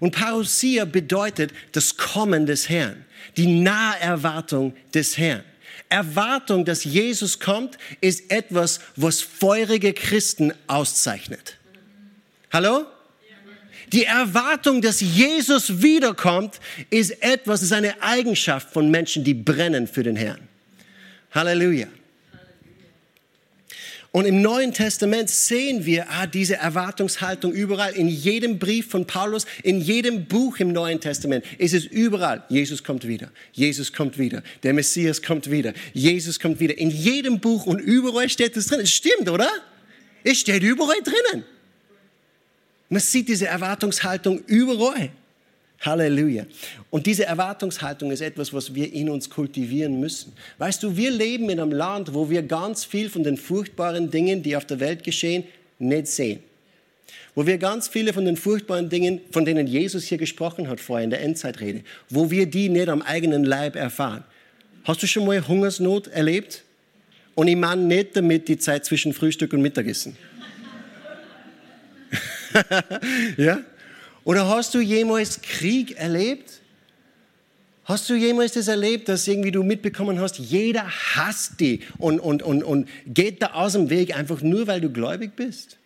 [0.00, 3.04] Und Parousia bedeutet das Kommen des Herrn,
[3.36, 5.44] die Naherwartung des Herrn.
[5.88, 11.58] Erwartung, dass Jesus kommt, ist etwas, was feurige Christen auszeichnet.
[12.50, 12.86] Hallo?
[13.92, 20.02] Die Erwartung, dass Jesus wiederkommt, ist etwas, ist eine Eigenschaft von Menschen, die brennen für
[20.02, 20.48] den Herrn.
[21.30, 21.88] Halleluja.
[24.12, 27.94] Und im Neuen Testament sehen wir ah, diese Erwartungshaltung überall.
[27.94, 32.44] In jedem Brief von Paulus, in jedem Buch im Neuen Testament ist es überall.
[32.50, 33.30] Jesus kommt wieder.
[33.52, 34.42] Jesus kommt wieder.
[34.64, 35.72] Der Messias kommt wieder.
[35.94, 36.76] Jesus kommt wieder.
[36.76, 38.80] In jedem Buch und überall steht es drin.
[38.80, 39.48] Es stimmt, oder?
[40.24, 41.44] Es steht überall drinnen.
[42.90, 45.10] Man sieht diese Erwartungshaltung überall.
[45.82, 46.46] Halleluja.
[46.90, 50.32] Und diese Erwartungshaltung ist etwas, was wir in uns kultivieren müssen.
[50.58, 54.42] Weißt du, wir leben in einem Land, wo wir ganz viel von den furchtbaren Dingen,
[54.42, 55.44] die auf der Welt geschehen,
[55.78, 56.40] nicht sehen.
[57.34, 61.04] Wo wir ganz viele von den furchtbaren Dingen, von denen Jesus hier gesprochen hat vorher
[61.04, 64.24] in der Endzeitrede, wo wir die nicht am eigenen Leib erfahren.
[64.84, 66.62] Hast du schon mal Hungersnot erlebt?
[67.34, 70.16] Und ich meine nicht damit die Zeit zwischen Frühstück und Mittagessen.
[73.36, 73.60] ja?
[74.24, 76.60] Oder hast du jemals Krieg erlebt?
[77.84, 82.42] Hast du jemals das erlebt, dass irgendwie du mitbekommen hast, jeder hasst dich und, und,
[82.42, 85.78] und, und geht da aus dem Weg einfach nur, weil du gläubig bist?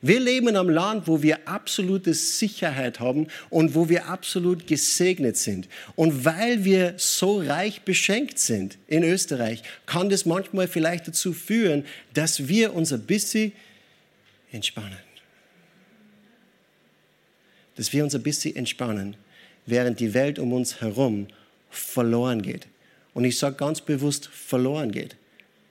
[0.00, 5.36] Wir leben in einem Land, wo wir absolute Sicherheit haben und wo wir absolut gesegnet
[5.36, 5.68] sind.
[5.96, 11.84] Und weil wir so reich beschenkt sind in Österreich, kann das manchmal vielleicht dazu führen,
[12.14, 13.52] dass wir uns ein bisschen
[14.52, 15.07] entspannen
[17.78, 19.16] dass wir uns ein bisschen entspannen,
[19.64, 21.28] während die Welt um uns herum
[21.70, 22.66] verloren geht.
[23.14, 25.16] Und ich sage ganz bewusst verloren geht.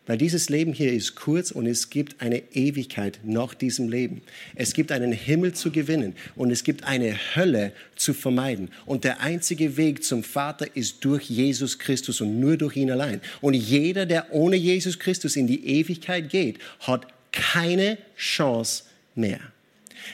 [0.06, 4.22] Weil dieses Leben hier ist kurz und es gibt eine Ewigkeit nach diesem Leben.
[4.56, 8.70] Es gibt einen Himmel zu gewinnen und es gibt eine Hölle zu vermeiden.
[8.86, 13.20] Und der einzige Weg zum Vater ist durch Jesus Christus und nur durch ihn allein.
[13.42, 19.42] Und jeder, der ohne Jesus Christus in die Ewigkeit geht, hat keine Chance mehr.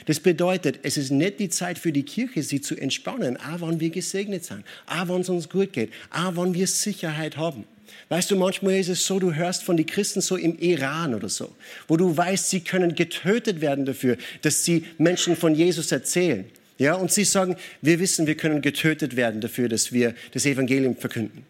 [0.06, 3.80] Das bedeutet, es ist nicht die Zeit für die Kirche, sie zu entspannen, auch wenn
[3.80, 7.66] wir gesegnet sind, auch wenn es uns gut geht, auch wenn wir Sicherheit haben.
[8.10, 11.30] Weißt du, manchmal ist es so, du hörst von den Christen so im Iran oder
[11.30, 11.56] so,
[11.88, 16.46] wo du weißt, sie können getötet werden dafür, dass sie Menschen von Jesus erzählen.
[16.78, 20.96] Ja, und sie sagen, wir wissen, wir können getötet werden dafür, dass wir das Evangelium
[20.96, 21.46] verkünden.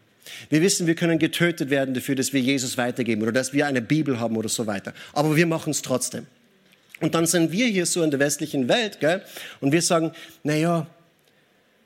[0.50, 3.82] Wir wissen, wir können getötet werden dafür, dass wir Jesus weitergeben oder dass wir eine
[3.82, 4.94] Bibel haben oder so weiter.
[5.14, 6.28] Aber wir machen es trotzdem.
[7.04, 9.22] Und dann sind wir hier so in der westlichen Welt, gell?
[9.60, 10.88] Und wir sagen, naja,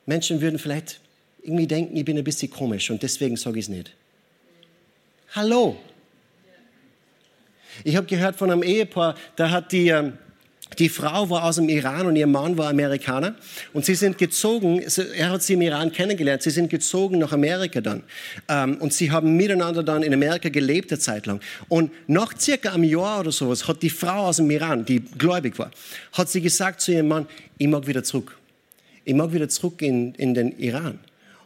[0.05, 0.99] Menschen würden vielleicht
[1.41, 3.95] irgendwie denken, ich bin ein bisschen komisch und deswegen sage ich es nicht.
[5.33, 5.75] Hallo.
[7.83, 10.19] Ich habe gehört von einem Ehepaar, da hat die, ähm,
[10.79, 13.35] die Frau war aus dem Iran und ihr Mann war Amerikaner
[13.73, 14.83] und sie sind gezogen,
[15.15, 18.03] er hat sie im Iran kennengelernt, sie sind gezogen nach Amerika dann
[18.47, 22.73] ähm, und sie haben miteinander dann in Amerika gelebt eine Zeit lang und nach circa
[22.73, 25.71] einem Jahr oder sowas hat die Frau aus dem Iran, die gläubig war,
[26.13, 27.27] hat sie gesagt zu ihrem Mann,
[27.57, 28.37] ich mag wieder zurück,
[29.05, 30.99] ich mag wieder zurück in, in den Iran.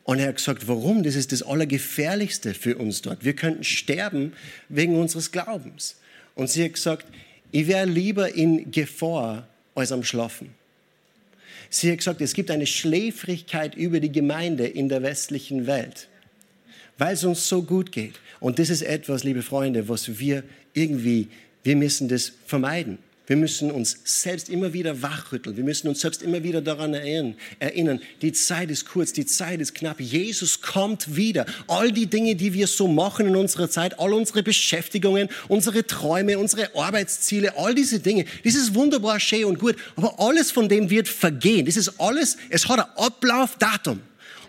[0.03, 1.03] Und er hat gesagt, warum?
[1.03, 3.23] Das ist das Allergefährlichste für uns dort.
[3.23, 4.33] Wir könnten sterben
[4.67, 5.97] wegen unseres Glaubens.
[6.35, 7.05] Und sie hat gesagt,
[7.51, 10.49] ich wäre lieber in Gefahr als am Schlafen.
[11.69, 16.09] Sie hat gesagt, es gibt eine Schläfrigkeit über die Gemeinde in der westlichen Welt,
[16.97, 18.15] weil es uns so gut geht.
[18.39, 21.29] Und das ist etwas, liebe Freunde, was wir irgendwie,
[21.63, 22.97] wir müssen das vermeiden.
[23.27, 25.55] Wir müssen uns selbst immer wieder wachrütteln.
[25.55, 28.01] Wir müssen uns selbst immer wieder daran erinnern.
[28.21, 30.01] Die Zeit ist kurz, die Zeit ist knapp.
[30.01, 31.45] Jesus kommt wieder.
[31.67, 36.39] All die Dinge, die wir so machen in unserer Zeit, all unsere Beschäftigungen, unsere Träume,
[36.39, 39.75] unsere Arbeitsziele, all diese Dinge, das ist wunderbar, schön und gut.
[39.95, 41.67] Aber alles von dem wird vergehen.
[41.67, 44.01] Das ist alles, es hat ein Ablaufdatum.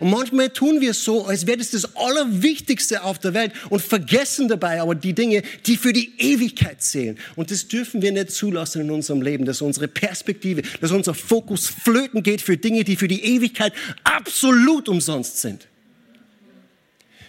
[0.03, 4.49] Und manchmal tun wir so, als wäre das das Allerwichtigste auf der Welt und vergessen
[4.49, 7.17] dabei aber die Dinge, die für die Ewigkeit zählen.
[7.37, 11.69] Und das dürfen wir nicht zulassen in unserem Leben, dass unsere Perspektive, dass unser Fokus
[11.69, 15.69] flöten geht für Dinge, die für die Ewigkeit absolut umsonst sind.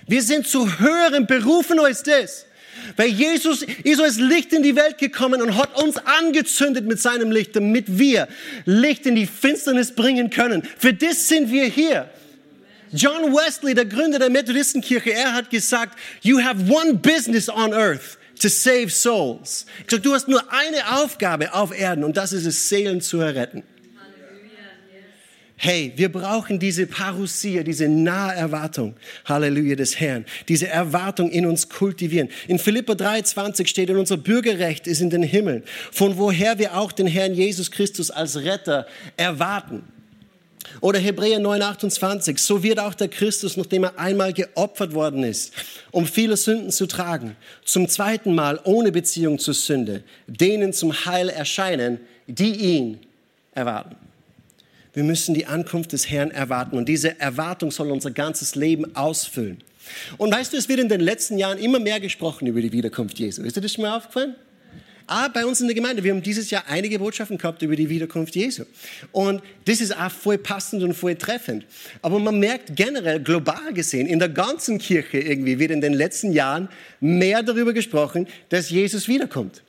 [0.08, 2.48] Wir sind zu höheren Berufen als das.
[2.96, 7.30] Weil Jesus ist als Licht in die Welt gekommen und hat uns angezündet mit seinem
[7.30, 8.28] Licht, damit wir
[8.66, 10.64] Licht in die Finsternis bringen können.
[10.80, 12.10] Für das sind wir hier.
[12.94, 18.18] John Wesley, der Gründer der Methodistenkirche, er hat gesagt, you have one business on earth
[18.40, 19.66] to save souls.
[19.82, 23.20] Ich gesagt, du hast nur eine Aufgabe auf Erden und das ist es, Seelen zu
[23.20, 23.64] erretten.
[25.56, 31.70] Hey, wir brauchen diese Parousia, diese nahe Erwartung, Halleluja, des Herrn, diese Erwartung in uns
[31.70, 32.28] kultivieren.
[32.50, 36.92] In Philippa 3,20 steht, in unser Bürgerrecht ist in den Himmeln, von woher wir auch
[36.92, 39.84] den Herrn Jesus Christus als Retter erwarten.
[40.82, 45.54] Oder Hebräer 9:28, so wird auch der Christus, nachdem er einmal geopfert worden ist,
[45.92, 51.30] um viele Sünden zu tragen, zum zweiten Mal ohne Beziehung zur Sünde, denen zum Heil
[51.30, 53.00] erscheinen, die ihn
[53.54, 53.96] erwarten.
[54.94, 59.64] Wir müssen die Ankunft des Herrn erwarten und diese Erwartung soll unser ganzes Leben ausfüllen.
[60.18, 63.20] Und weißt du, es wird in den letzten Jahren immer mehr gesprochen über die Wiederkunft
[63.20, 63.42] Jesu.
[63.44, 64.36] Ist dir das schon mal aufgefallen?
[65.06, 67.90] Ah, bei uns in der Gemeinde, wir haben dieses Jahr einige Botschaften gehabt über die
[67.90, 68.64] Wiederkunft Jesu.
[69.12, 71.66] Und das ist auch voll passend und voll treffend.
[72.02, 76.32] Aber man merkt generell, global gesehen, in der ganzen Kirche irgendwie wird in den letzten
[76.32, 76.70] Jahren
[77.02, 79.62] mehr darüber gesprochen, dass Jesus wiederkommt.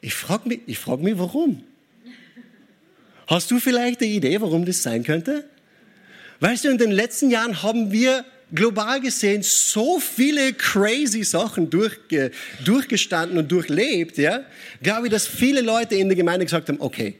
[0.00, 1.62] Ich frage mich, ich frag mich, warum?
[3.26, 5.44] Hast du vielleicht eine Idee, warum das sein könnte?
[6.40, 12.30] Weißt du, in den letzten Jahren haben wir global gesehen so viele crazy Sachen durchge,
[12.64, 14.44] durchgestanden und durchlebt, ja,
[14.82, 17.16] glaube ich, dass viele Leute in der Gemeinde gesagt haben, okay,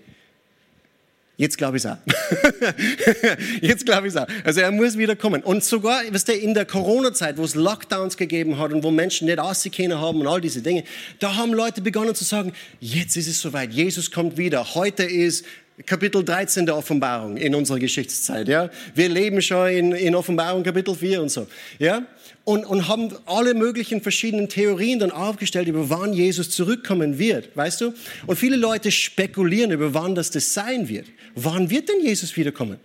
[1.37, 1.97] Jetzt glaube ich es auch.
[3.61, 4.27] Jetzt glaube ich es auch.
[4.45, 5.43] Also er muss wieder kommen.
[5.43, 9.27] Und sogar, was der in der Corona-Zeit, wo es Lockdowns gegeben hat und wo Menschen
[9.27, 10.85] nicht rausgehen haben und all diese Dinge,
[11.19, 14.77] da haben Leute begonnen zu sagen, jetzt ist es soweit, Jesus kommt wieder.
[14.77, 15.45] Heute ist
[15.87, 18.47] Kapitel 13 der Offenbarung in unserer Geschichtszeit.
[18.47, 18.71] Ja?
[18.95, 21.49] Wir leben schon in, in Offenbarung Kapitel 4 und so.
[21.81, 22.07] Ja?
[22.45, 27.81] Und, und haben alle möglichen verschiedenen Theorien dann aufgestellt, über wann Jesus zurückkommen wird, weißt
[27.81, 27.95] du?
[28.27, 31.07] Und viele Leute spekulieren über wann das das sein wird.
[31.35, 32.79] Wann wird denn Jesus wiederkommen?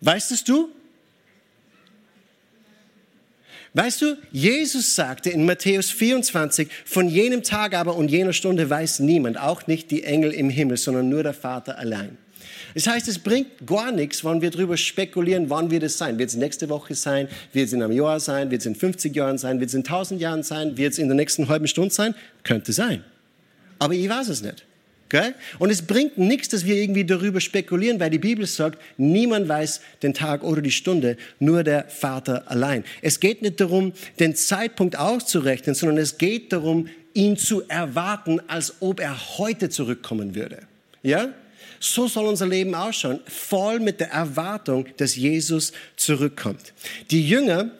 [0.00, 0.70] Weißt es du?
[3.74, 9.00] Weißt du, Jesus sagte in Matthäus 24, von jenem Tag aber und jener Stunde weiß
[9.00, 12.16] niemand, auch nicht die Engel im Himmel, sondern nur der Vater allein.
[12.74, 16.18] Das heißt, es bringt gar nichts, wenn wir darüber spekulieren, wann wird es sein.
[16.18, 17.28] Wird es nächste Woche sein?
[17.52, 18.50] Wird es in einem Jahr sein?
[18.50, 19.60] Wird es in 50 Jahren sein?
[19.60, 20.76] Wird es in 1000 Jahren sein?
[20.76, 22.14] Wird es in der nächsten halben Stunde sein?
[22.44, 23.04] Könnte sein.
[23.78, 24.64] Aber ich weiß es nicht.
[25.12, 25.32] Okay?
[25.58, 29.80] Und es bringt nichts, dass wir irgendwie darüber spekulieren, weil die Bibel sagt, niemand weiß
[30.04, 32.84] den Tag oder die Stunde, nur der Vater allein.
[33.02, 38.74] Es geht nicht darum, den Zeitpunkt auszurechnen, sondern es geht darum, ihn zu erwarten, als
[38.78, 40.60] ob er heute zurückkommen würde.
[41.02, 41.30] Ja?
[41.82, 46.74] So soll unser Leben ausschauen, voll mit der Erwartung, dass Jesus zurückkommt.
[47.10, 47.70] Die Jünger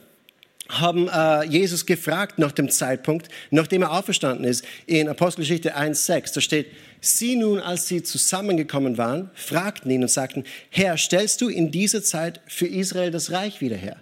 [0.71, 6.35] haben äh, Jesus gefragt nach dem Zeitpunkt, nachdem er auferstanden ist, in Apostelgeschichte 1,6.
[6.35, 6.69] Da steht,
[7.03, 12.03] sie nun, als sie zusammengekommen waren, fragten ihn und sagten, Herr, stellst du in dieser
[12.03, 13.97] Zeit für Israel das Reich wieder her?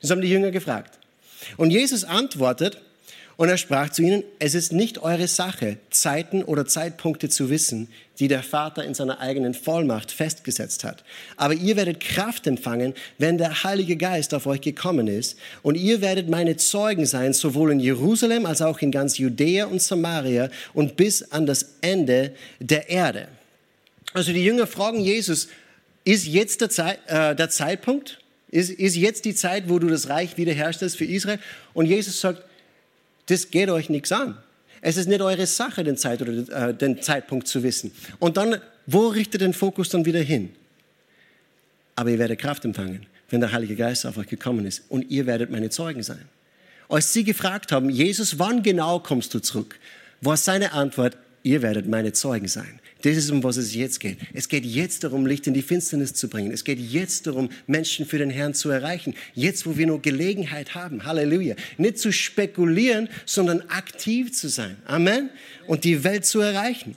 [0.00, 0.98] Das haben die Jünger gefragt.
[1.56, 2.80] Und Jesus antwortet,
[3.36, 7.88] und er sprach zu ihnen, es ist nicht eure Sache, Zeiten oder Zeitpunkte zu wissen,
[8.18, 11.04] die der Vater in seiner eigenen Vollmacht festgesetzt hat.
[11.36, 15.38] Aber ihr werdet Kraft empfangen, wenn der Heilige Geist auf euch gekommen ist.
[15.62, 19.82] Und ihr werdet meine Zeugen sein, sowohl in Jerusalem als auch in ganz Judäa und
[19.82, 23.28] Samaria und bis an das Ende der Erde.
[24.12, 25.48] Also die Jünger fragen Jesus,
[26.04, 28.20] ist jetzt der, Zeit, äh, der Zeitpunkt?
[28.50, 31.40] Ist, ist jetzt die Zeit, wo du das Reich wiederherstellst für Israel?
[31.72, 32.42] Und Jesus sagt,
[33.26, 34.36] das geht euch nichts an.
[34.86, 37.90] Es ist nicht eure Sache, den, Zeit oder, äh, den Zeitpunkt zu wissen.
[38.18, 40.50] Und dann, wo richtet den Fokus dann wieder hin?
[41.96, 44.82] Aber ihr werdet Kraft empfangen, wenn der Heilige Geist auf euch gekommen ist.
[44.90, 46.28] Und ihr werdet meine Zeugen sein.
[46.90, 49.78] Als sie gefragt haben, Jesus, wann genau kommst du zurück,
[50.20, 52.80] war seine Antwort, ihr werdet meine Zeugen sein.
[53.02, 54.18] Das ist, um was es jetzt geht.
[54.32, 56.50] Es geht jetzt darum, Licht in die Finsternis zu bringen.
[56.50, 59.14] Es geht jetzt darum, Menschen für den Herrn zu erreichen.
[59.34, 61.04] Jetzt, wo wir noch Gelegenheit haben.
[61.04, 61.54] Halleluja.
[61.76, 64.78] Nicht zu spekulieren, sondern aktiv zu sein.
[64.86, 65.28] Amen.
[65.66, 66.96] Und die Welt zu erreichen.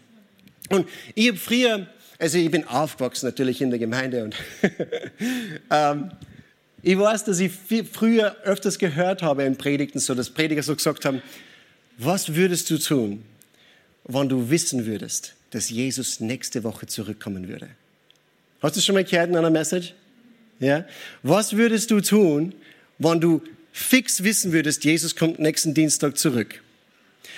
[0.69, 4.35] Und ich habe früher, also ich bin aufgewachsen natürlich in der Gemeinde und
[5.71, 6.11] ähm,
[6.81, 7.51] ich weiß, dass ich
[7.91, 11.21] früher öfters gehört habe in Predigten, so dass Prediger so gesagt haben,
[11.97, 13.23] was würdest du tun,
[14.07, 17.69] wenn du wissen würdest, dass Jesus nächste Woche zurückkommen würde?
[18.61, 19.93] Hast du schon mal gehört in einer Message?
[20.59, 20.85] Ja?
[21.23, 22.53] Was würdest du tun,
[22.97, 23.41] wenn du
[23.71, 26.61] fix wissen würdest, Jesus kommt nächsten Dienstag zurück?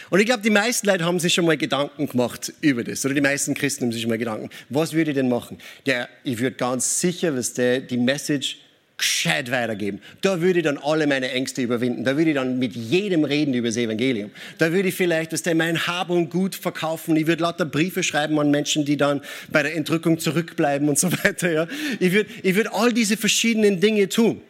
[0.10, 3.06] Und ich glaube, die meisten Leute haben sich schon mal Gedanken gemacht über das.
[3.06, 4.50] Oder die meisten Christen haben sich schon mal Gedanken.
[4.70, 5.60] Was würde ich denn machen?
[5.86, 8.58] Der, ich würde ganz sicher, was der, die Message
[9.00, 10.00] gescheit weitergeben.
[10.22, 12.04] Da würde ich dann alle meine Ängste überwinden.
[12.04, 14.30] Da würde ich dann mit jedem reden über das Evangelium.
[14.60, 17.16] Da würde ich vielleicht, was der mein Hab und Gut verkaufen.
[17.16, 21.12] Ich würde lauter Briefe schreiben an Menschen, die dann bei der Entrückung zurückbleiben und so
[21.24, 21.52] weiter.
[21.52, 21.68] Ja.
[22.00, 24.42] Ich würde, ich würde all diese verschiedenen Dinge tun.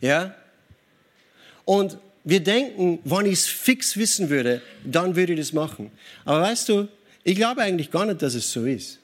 [0.00, 0.34] Ja.
[1.64, 5.90] Und wir denken, wenn ich es fix wissen würde, dann würde ich das machen.
[6.24, 6.88] Aber weißt du,
[7.24, 8.99] ich glaube eigentlich gar nicht, dass es so ist.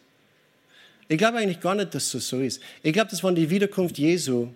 [1.09, 2.61] Ich glaube eigentlich gar nicht, dass das so ist.
[2.83, 4.49] Ich glaube, dass wenn die Wiederkunft Jesu,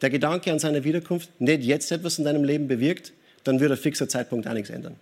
[0.00, 3.12] der Gedanke an seine Wiederkunft, nicht jetzt etwas in deinem Leben bewirkt,
[3.44, 4.96] dann wird ein fixer Zeitpunkt auch nichts ändern.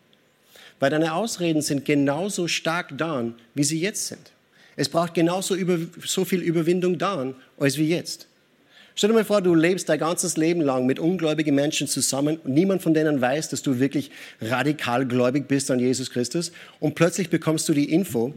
[0.81, 4.33] Weil deine Ausreden sind genauso stark da, wie sie jetzt sind.
[4.75, 8.27] Es braucht genauso über, so viel Überwindung da, als wie jetzt.
[8.95, 12.55] Stell dir mal vor, du lebst dein ganzes Leben lang mit ungläubigen Menschen zusammen und
[12.55, 17.29] niemand von denen weiß, dass du wirklich radikal gläubig bist an Jesus Christus und plötzlich
[17.29, 18.33] bekommst du die Info,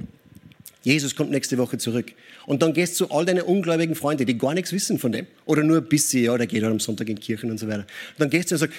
[0.81, 2.13] Jesus kommt nächste Woche zurück.
[2.45, 5.27] Und dann gehst du zu all deinen ungläubigen Freunden, die gar nichts wissen von dem.
[5.45, 7.79] Oder nur ein bisschen, ja, der geht halt am Sonntag in Kirchen und so weiter.
[7.79, 8.75] Und dann gehst du und sagst,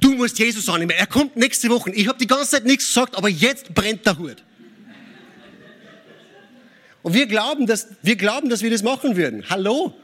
[0.00, 0.92] du musst Jesus annehmen.
[0.96, 1.90] Er kommt nächste Woche.
[1.92, 4.36] Ich habe die ganze Zeit nichts gesagt, aber jetzt brennt der Hut.
[7.02, 9.48] Und wir glauben, dass, wir glauben, dass wir das machen würden.
[9.48, 9.94] Hallo?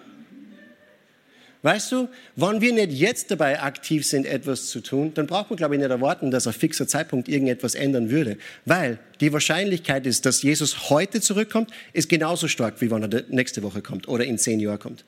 [1.63, 5.57] Weißt du, wenn wir nicht jetzt dabei aktiv sind, etwas zu tun, dann braucht man,
[5.57, 8.37] glaube ich, nicht erwarten, dass ein fixer Zeitpunkt irgendetwas ändern würde.
[8.65, 13.65] Weil die Wahrscheinlichkeit ist, dass Jesus heute zurückkommt, ist genauso stark, wie wenn er nächste
[13.65, 15.05] Woche kommt oder in zehn Jahren kommt.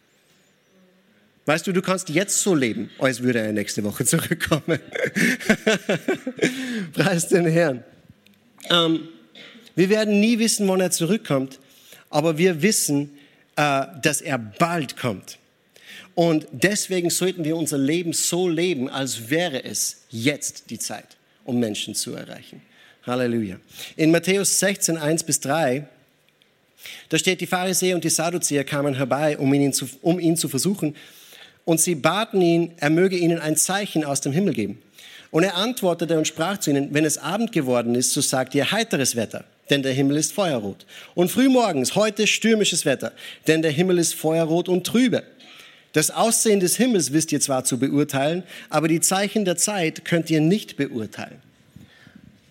[1.47, 4.81] Weißt du, du kannst jetzt so leben, als würde er nächste Woche zurückkommen.
[6.93, 7.85] Preis den Herrn.
[8.71, 9.09] Ähm,
[9.77, 11.61] wir werden nie wissen, wann er zurückkommt,
[12.09, 13.19] aber wir wissen,
[13.57, 15.40] äh, dass er bald kommt.
[16.15, 21.59] Und deswegen sollten wir unser Leben so leben, als wäre es jetzt die Zeit, um
[21.59, 22.63] Menschen zu erreichen.
[23.07, 23.57] Halleluja.
[23.97, 25.87] In Matthäus 16, 1 bis 3,
[27.09, 30.49] da steht, die Pharisäer und die Sadduzäer kamen herbei, um ihn, zu, um ihn zu
[30.49, 30.97] versuchen.
[31.65, 34.83] Und sie baten ihn, er möge ihnen ein Zeichen aus dem Himmel geben.
[35.31, 38.73] Und er antwortete und sprach zu ihnen, wenn es Abend geworden ist, so sagt ihr
[38.73, 40.87] heiteres Wetter, denn der Himmel ist feuerrot.
[41.15, 43.13] Und frühmorgens, heute stürmisches Wetter,
[43.47, 45.23] denn der Himmel ist feuerrot und trübe.
[45.93, 50.31] Das Aussehen des Himmels wisst ihr zwar zu beurteilen, aber die Zeichen der Zeit könnt
[50.31, 51.41] ihr nicht beurteilen.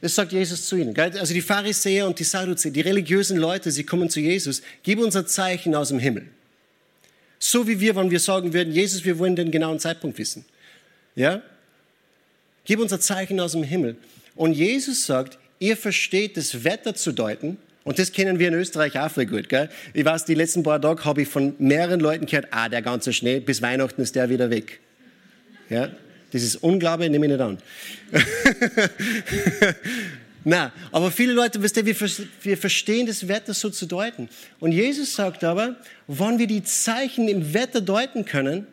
[0.02, 0.98] Das sagt Jesus zu ihnen.
[0.98, 5.16] Also die Pharisäer und die Sadduzäer, die religiösen Leute, sie kommen zu Jesus, gib uns
[5.16, 6.28] ein Zeichen aus dem Himmel.
[7.38, 10.46] So wie wir, wenn wir sagen würden, Jesus, wir wollen den genauen Zeitpunkt wissen.
[11.16, 11.42] Ja?
[12.66, 13.96] Gib uns ein Zeichen aus dem Himmel.
[14.36, 19.00] Und Jesus sagt, ihr versteht das Wetter zu deuten, und das kennen wir in Österreich
[19.00, 19.50] auch voll gut.
[19.50, 19.70] Gell?
[19.94, 23.14] Ich weiß, die letzten paar Tage habe ich von mehreren Leuten gehört, ah, der ganze
[23.14, 24.80] Schnee, bis Weihnachten ist der wieder weg.
[25.70, 25.90] Ja?
[26.32, 27.58] Das ist Unglaube, nehme ich nicht an.
[30.44, 31.96] Na, aber viele Leute, wisst ihr, wir,
[32.44, 34.30] wir verstehen das Wetter so zu deuten.
[34.60, 35.76] Und Jesus sagt aber,
[36.08, 38.68] wann wir die Zeichen im Wetter deuten können,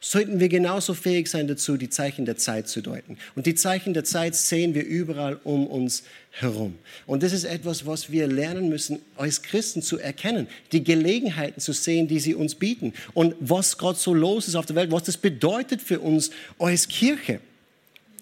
[0.00, 3.18] sollten wir genauso fähig sein dazu, die Zeichen der Zeit zu deuten.
[3.36, 6.78] Und die Zeichen der Zeit sehen wir überall um uns herum.
[7.06, 11.72] Und das ist etwas, was wir lernen müssen, als Christen zu erkennen, die Gelegenheiten zu
[11.72, 15.02] sehen, die sie uns bieten und was gerade so los ist auf der Welt, was
[15.02, 17.40] das bedeutet für uns als Kirche.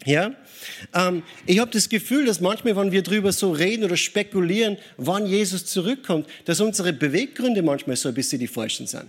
[0.05, 0.33] Ja,
[0.95, 5.27] ähm, ich habe das Gefühl, dass manchmal, wenn wir darüber so reden oder spekulieren, wann
[5.27, 9.07] Jesus zurückkommt, dass unsere Beweggründe manchmal so ein bisschen die falschen sind.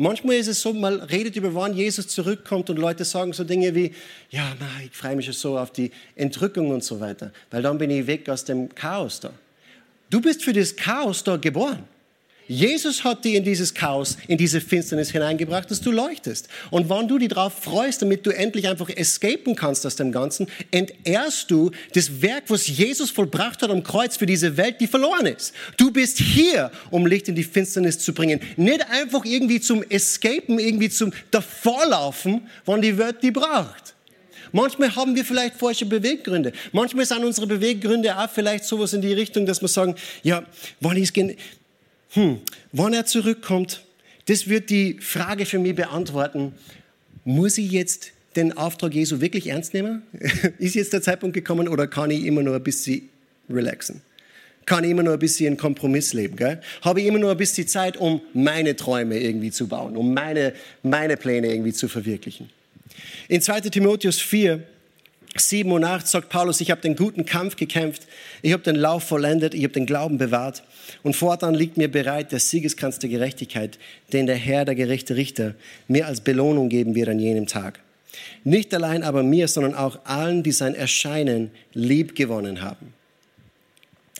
[0.00, 3.74] Manchmal ist es so, man redet über, wann Jesus zurückkommt und Leute sagen so Dinge
[3.74, 3.92] wie,
[4.30, 7.90] ja, na, ich freue mich so auf die Entrückung und so weiter, weil dann bin
[7.90, 9.32] ich weg aus dem Chaos da.
[10.08, 11.82] Du bist für das Chaos da geboren.
[12.48, 16.48] Jesus hat dich in dieses Chaos, in diese Finsternis hineingebracht, dass du leuchtest.
[16.70, 20.46] Und wenn du dich darauf freust, damit du endlich einfach escapen kannst aus dem Ganzen,
[20.70, 25.26] entehrst du das Werk, was Jesus vollbracht hat am Kreuz für diese Welt, die verloren
[25.26, 25.52] ist.
[25.76, 28.40] Du bist hier, um Licht in die Finsternis zu bringen.
[28.56, 33.94] Nicht einfach irgendwie zum Escapen, irgendwie zum Davorlaufen, wann die Welt die braucht.
[34.52, 36.52] Manchmal haben wir vielleicht falsche Beweggründe.
[36.72, 40.42] Manchmal sind unsere Beweggründe auch vielleicht sowas in die Richtung, dass wir sagen, ja,
[40.80, 41.12] wann ich
[42.10, 42.38] hm,
[42.72, 43.84] wann er zurückkommt,
[44.26, 46.52] das wird die Frage für mich beantworten,
[47.24, 50.02] muss ich jetzt den Auftrag Jesu wirklich ernst nehmen?
[50.58, 53.08] Ist jetzt der Zeitpunkt gekommen oder kann ich immer nur ein bisschen
[53.48, 54.02] relaxen?
[54.68, 56.36] kann ich immer nur ein bisschen Kompromiss leben.
[56.36, 56.60] Gell?
[56.82, 60.52] Habe ich immer nur ein bisschen Zeit, um meine Träume irgendwie zu bauen, um meine,
[60.82, 62.50] meine Pläne irgendwie zu verwirklichen.
[63.28, 64.62] In 2 Timotheus 4,
[65.38, 68.06] 7 und 8 sagt Paulus, ich habe den guten Kampf gekämpft,
[68.42, 70.62] ich habe den Lauf vollendet, ich habe den Glauben bewahrt
[71.02, 73.78] und fortan liegt mir bereit der Siegeskranz der Gerechtigkeit,
[74.12, 75.54] den der Herr, der gerechte Richter,
[75.86, 77.80] mir als Belohnung geben wird an jenem Tag.
[78.44, 82.94] Nicht allein aber mir, sondern auch allen, die sein Erscheinen lieb gewonnen haben.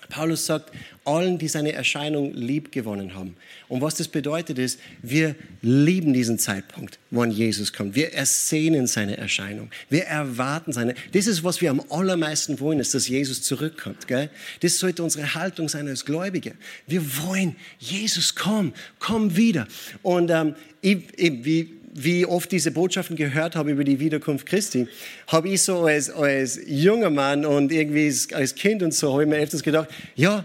[0.08, 0.72] Paulus sagt,
[1.08, 3.34] allen, die seine Erscheinung lieb gewonnen haben.
[3.68, 7.94] Und was das bedeutet ist, wir lieben diesen Zeitpunkt, wann Jesus kommt.
[7.94, 9.70] Wir ersehnen seine Erscheinung.
[9.88, 10.94] Wir erwarten seine.
[11.12, 14.06] Das ist, was wir am allermeisten wollen, ist, dass Jesus zurückkommt.
[14.06, 14.28] Gell?
[14.60, 16.52] Das sollte unsere Haltung sein als Gläubige.
[16.86, 19.66] Wir wollen, Jesus, komm, komm wieder.
[20.02, 24.86] Und ähm, ich, ich, wie, wie oft diese Botschaften gehört habe über die Wiederkunft Christi,
[25.26, 29.28] habe ich so als, als junger Mann und irgendwie als Kind und so, habe ich
[29.28, 30.44] mir öfters gedacht, ja,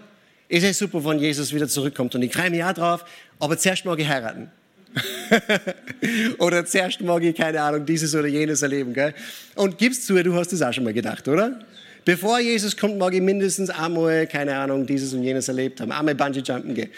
[0.54, 3.06] ist ja super, wenn Jesus wieder zurückkommt und ich freue mich auch drauf,
[3.40, 4.52] aber zuerst mag ich heiraten.
[6.38, 8.94] oder zuerst mag ich, keine Ahnung, dieses oder jenes erleben.
[8.94, 9.16] Gell?
[9.56, 11.60] Und gibst zu, du hast das auch schon mal gedacht, oder?
[12.06, 15.92] Bevor Jesus kommt, mag ich mindestens einmal, keine Ahnung, dieses und jenes erlebt haben.
[15.92, 16.90] Einmal Bungee-Jumpen gehen.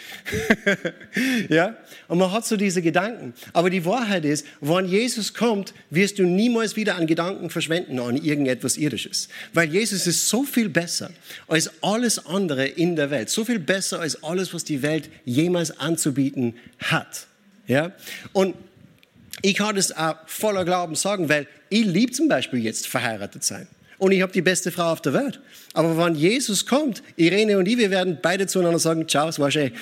[1.48, 1.76] ja?
[2.08, 3.32] Und man hat so diese Gedanken.
[3.52, 8.16] Aber die Wahrheit ist, wenn Jesus kommt, wirst du niemals wieder an Gedanken verschwenden an
[8.16, 9.28] irgendetwas Irdisches.
[9.52, 11.10] Weil Jesus ist so viel besser
[11.46, 13.30] als alles andere in der Welt.
[13.30, 17.26] So viel besser als alles, was die Welt jemals anzubieten hat.
[17.68, 17.92] Ja?
[18.32, 18.56] Und
[19.42, 23.68] ich kann das auch voller Glauben sagen, weil ich liebe zum Beispiel jetzt verheiratet sein
[23.98, 25.40] und ich habe die beste Frau auf der Welt.
[25.72, 29.50] Aber wenn Jesus kommt, Irene und ich, wir werden beide zueinander sagen, ciao, es war
[29.50, 29.72] schön.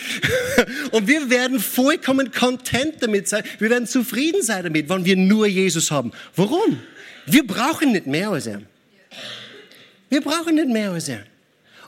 [0.92, 3.44] und wir werden vollkommen content damit sein.
[3.58, 6.12] Wir werden zufrieden sein damit, wenn wir nur Jesus haben.
[6.36, 6.80] Warum?
[7.26, 8.62] Wir brauchen nicht mehr als er.
[10.08, 11.24] Wir brauchen nicht mehr als er.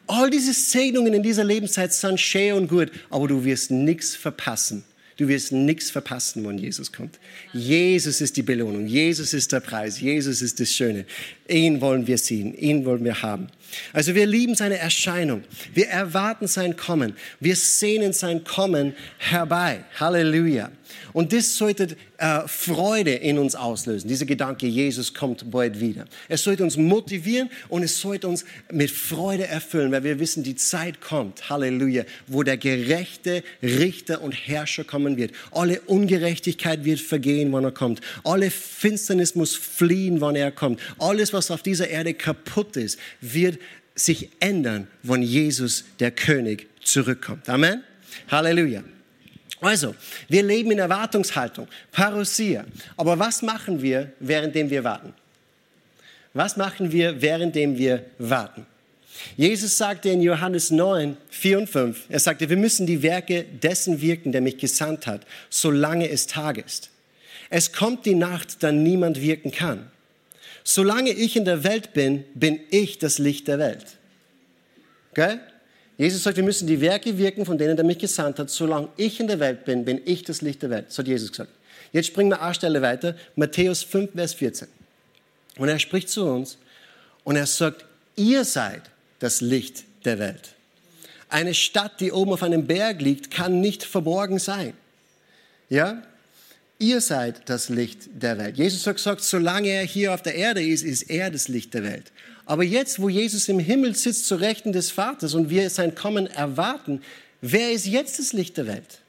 [0.08, 4.84] All diese Segnungen in dieser Lebenszeit sind schön und gut, aber du wirst nichts verpassen
[5.16, 7.18] Du wirst nichts verpassen, wenn Jesus kommt.
[7.54, 8.86] Jesus ist die Belohnung.
[8.86, 9.98] Jesus ist der Preis.
[9.98, 11.06] Jesus ist das Schöne.
[11.48, 12.52] Ihn wollen wir sehen.
[12.54, 13.46] Ihn wollen wir haben.
[13.94, 15.42] Also wir lieben seine Erscheinung.
[15.72, 17.14] Wir erwarten sein Kommen.
[17.40, 19.84] Wir sehnen sein Kommen herbei.
[19.98, 20.70] Halleluja.
[21.12, 24.08] Und das sollte äh, Freude in uns auslösen.
[24.08, 26.06] Dieser Gedanke, Jesus kommt bald wieder.
[26.28, 30.56] Es sollte uns motivieren und es sollte uns mit Freude erfüllen, weil wir wissen, die
[30.56, 31.50] Zeit kommt.
[31.50, 32.04] Halleluja.
[32.26, 35.32] Wo der gerechte Richter und Herrscher kommen wird.
[35.50, 38.00] Alle Ungerechtigkeit wird vergehen, wann er kommt.
[38.24, 40.80] Alle Finsternis muss fliehen, wann er kommt.
[40.98, 43.58] Alles, was auf dieser Erde kaputt ist, wird
[43.94, 47.48] sich ändern, wenn Jesus, der König, zurückkommt.
[47.48, 47.82] Amen.
[48.28, 48.82] Halleluja.
[49.60, 49.94] Also,
[50.28, 52.64] wir leben in Erwartungshaltung, Parousia.
[52.96, 55.14] Aber was machen wir, währenddem wir warten?
[56.34, 58.66] Was machen wir, währenddem wir warten?
[59.36, 64.00] Jesus sagte in Johannes 9, 4 und 5, er sagte, wir müssen die Werke dessen
[64.02, 66.90] wirken, der mich gesandt hat, solange es Tag ist.
[67.48, 69.90] Es kommt die Nacht, da niemand wirken kann.
[70.64, 73.96] Solange ich in der Welt bin, bin ich das Licht der Welt.
[75.14, 75.40] Gell?
[75.98, 78.50] Jesus sagt, wir müssen die Werke wirken, von denen er mich gesandt hat.
[78.50, 80.86] Solange ich in der Welt bin, bin ich das Licht der Welt.
[80.88, 81.50] Das hat Jesus gesagt.
[81.92, 83.16] Jetzt springen wir eine Stelle weiter.
[83.34, 84.68] Matthäus 5, Vers 14.
[85.56, 86.58] Und er spricht zu uns
[87.24, 87.86] und er sagt,
[88.16, 88.82] ihr seid
[89.20, 90.50] das Licht der Welt.
[91.28, 94.74] Eine Stadt, die oben auf einem Berg liegt, kann nicht verborgen sein.
[95.68, 96.02] Ja?
[96.78, 98.58] Ihr seid das Licht der Welt.
[98.58, 101.84] Jesus hat gesagt, solange er hier auf der Erde ist, ist er das Licht der
[101.84, 102.12] Welt.
[102.46, 106.28] Aber jetzt, wo Jesus im Himmel sitzt zu Rechten des Vaters und wir sein Kommen
[106.28, 107.02] erwarten,
[107.40, 109.00] wer ist jetzt das Licht der Welt?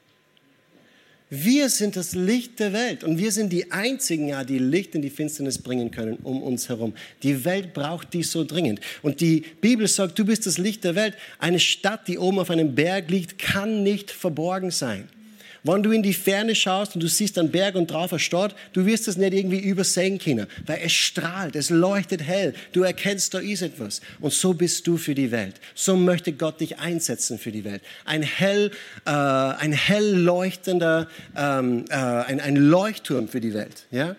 [1.30, 5.02] Wir sind das Licht der Welt und wir sind die Einzigen, ja, die Licht in
[5.02, 6.94] die Finsternis bringen können um uns herum.
[7.22, 8.80] Die Welt braucht dies so dringend.
[9.02, 11.14] Und die Bibel sagt, du bist das Licht der Welt.
[11.38, 15.06] Eine Stadt, die oben auf einem Berg liegt, kann nicht verborgen sein.
[15.62, 18.54] Wenn du in die Ferne schaust und du siehst einen Berg und drauf eine Stadt,
[18.72, 22.54] du wirst es nicht irgendwie übersehen können, weil es strahlt, es leuchtet hell.
[22.72, 24.00] Du erkennst, da ist etwas.
[24.20, 25.56] Und so bist du für die Welt.
[25.74, 27.82] So möchte Gott dich einsetzen für die Welt.
[28.04, 28.70] Ein hell,
[29.04, 33.86] äh, ein hell leuchtender, ähm, äh, ein, ein Leuchtturm für die Welt.
[33.90, 34.16] Ja?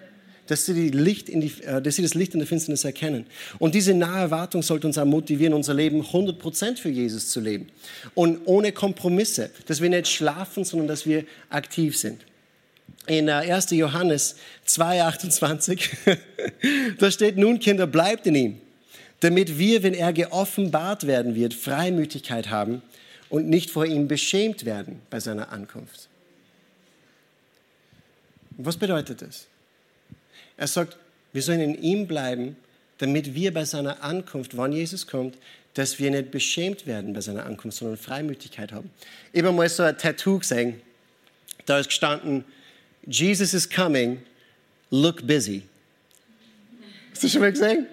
[0.50, 3.28] Dass sie, die Licht in die, äh, dass sie das Licht in der Finsternis erkennen.
[3.60, 7.68] Und diese nahe Erwartung sollte uns auch motivieren, unser Leben 100% für Jesus zu leben.
[8.16, 12.26] Und ohne Kompromisse, dass wir nicht schlafen, sondern dass wir aktiv sind.
[13.06, 13.72] In 1.
[13.72, 14.38] Äh, Johannes
[14.68, 16.18] 2,28,
[16.98, 18.62] da steht, nun Kinder, bleibt in ihm,
[19.20, 22.82] damit wir, wenn er geoffenbart werden wird, Freimütigkeit haben
[23.30, 26.10] und nicht vor ihm beschämt werden bei seiner Ankunft.
[28.58, 29.49] Was bedeutet das?
[30.60, 30.98] Er sagt,
[31.32, 32.58] wir sollen in ihm bleiben,
[32.98, 35.38] damit wir bei seiner Ankunft, wann Jesus kommt,
[35.74, 38.90] dass wir nicht beschämt werden bei seiner Ankunft, sondern Freimütigkeit haben.
[39.32, 40.82] Ich habe mal so ein Tattoo gesehen,
[41.66, 42.44] da ist gestanden,
[43.08, 44.22] Jesus is coming,
[44.92, 45.64] look busy.
[47.12, 47.88] Hast du schon mal gesehen?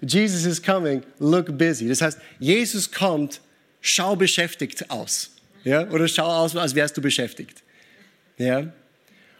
[0.00, 1.86] Jesus is coming, look busy.
[1.86, 3.40] Das heißt, Jesus kommt,
[3.80, 5.30] schau beschäftigt aus.
[5.62, 5.88] Ja?
[5.90, 7.62] Oder schau aus, als wärst du beschäftigt.
[8.38, 8.72] Ja?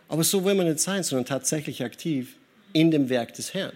[0.08, 2.36] Aber so will man nicht sein, sondern tatsächlich aktiv
[2.72, 3.72] in dem Werk des Herrn.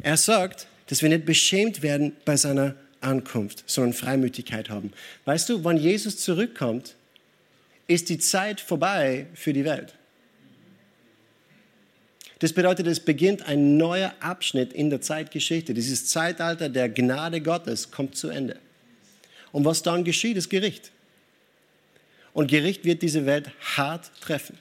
[0.00, 4.92] Er sagt, dass wir nicht beschämt werden bei seiner Ankunft, sondern Freimütigkeit haben.
[5.24, 6.94] Weißt du, wenn Jesus zurückkommt,
[7.86, 9.94] ist die Zeit vorbei für die Welt.
[12.38, 15.74] Das bedeutet, es beginnt ein neuer Abschnitt in der Zeitgeschichte.
[15.74, 18.58] Dieses Zeitalter der Gnade Gottes kommt zu Ende.
[19.52, 20.90] Und was dann geschieht, ist Gericht.
[22.32, 24.58] Und Gericht wird diese Welt hart treffen.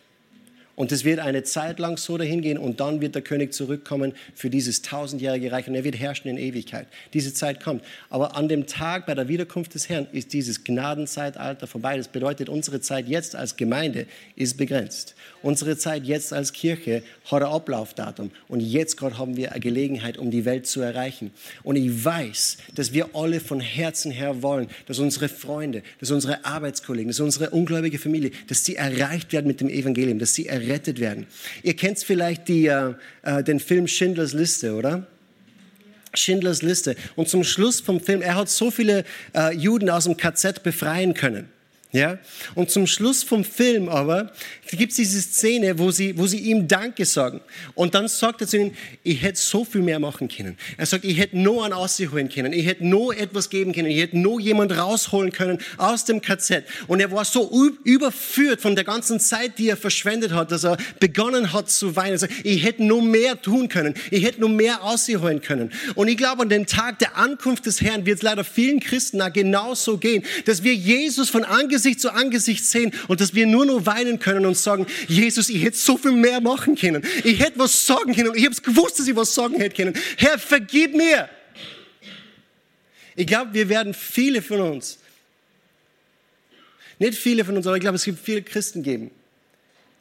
[0.82, 4.14] Und es wird eine Zeit lang so dahin gehen und dann wird der König zurückkommen
[4.34, 6.88] für dieses tausendjährige Reich und er wird herrschen in Ewigkeit.
[7.14, 7.84] Diese Zeit kommt.
[8.10, 11.98] Aber an dem Tag bei der Wiederkunft des Herrn ist dieses Gnadenzeitalter vorbei.
[11.98, 15.14] Das bedeutet, unsere Zeit jetzt als Gemeinde ist begrenzt.
[15.44, 20.18] Unsere Zeit jetzt als Kirche hat ein Ablaufdatum und jetzt gerade haben wir eine Gelegenheit,
[20.18, 21.30] um die Welt zu erreichen.
[21.62, 26.44] Und ich weiß, dass wir alle von Herzen her wollen, dass unsere Freunde, dass unsere
[26.44, 30.99] Arbeitskollegen, dass unsere ungläubige Familie, dass sie erreicht werden mit dem Evangelium, dass sie errettet
[30.99, 31.28] werden.
[31.63, 32.93] Ihr kennt vielleicht die, äh,
[33.24, 35.07] äh, den Film Schindlers Liste, oder?
[36.13, 36.95] Schindlers Liste.
[37.15, 41.13] Und zum Schluss vom Film, er hat so viele äh, Juden aus dem KZ befreien
[41.13, 41.49] können.
[41.92, 42.20] Ja?
[42.56, 44.32] Und zum Schluss vom Film aber
[44.72, 47.42] gibt es diese Szene, wo sie, wo sie ihm Danke sagen.
[47.76, 50.58] Und dann sagt er zu ihnen, ich hätte so viel mehr machen können.
[50.78, 52.54] Er sagt, ich hätte nur einen ausholen können.
[52.54, 53.88] Ich hätte nur etwas geben können.
[53.88, 56.64] Ich hätte nur jemand rausholen können aus dem KZ.
[56.88, 57.52] Und er war so
[57.84, 62.14] überführt von der ganzen Zeit, die er verschwendet hat, dass er begonnen hat zu weinen.
[62.14, 63.96] Er sagt, ich hätte nur mehr tun können.
[64.12, 65.74] Ich hätte nur mehr ausholen können.
[65.96, 69.22] Und ich glaube, an dem Tag der Ankunft des Herrn wird es leider vielen Christen
[69.22, 73.48] auch genauso gehen, dass wir Jesus von Angesicht Angesicht zu Angesicht sehen und dass wir
[73.48, 77.04] nur noch weinen können und sagen, Jesus, ich hätte so viel mehr machen können.
[77.24, 78.34] Ich hätte was sagen können.
[78.36, 79.94] Ich habe es gewusst, dass ich was sagen hätte können.
[80.18, 81.28] Herr, vergib mir.
[83.16, 85.00] Ich glaube, wir werden viele von uns,
[87.00, 89.10] nicht viele von uns, aber ich glaube, es gibt viele Christen geben,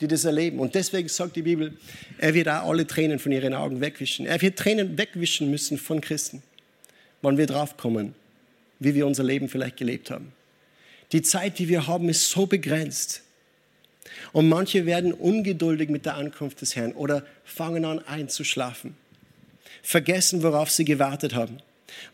[0.01, 0.59] die das erleben.
[0.59, 1.73] Und deswegen sagt die Bibel,
[2.19, 4.27] er wird auch alle Tränen von ihren Augen wegwischen.
[4.27, 6.43] Er wird Tränen wegwischen müssen von Christen,
[7.23, 8.15] wann wir draufkommen,
[8.79, 10.33] wie wir unser Leben vielleicht gelebt haben.
[11.13, 13.23] Die Zeit, die wir haben, ist so begrenzt.
[14.33, 18.95] Und manche werden ungeduldig mit der Ankunft des Herrn oder fangen an einzuschlafen,
[19.83, 21.59] vergessen, worauf sie gewartet haben.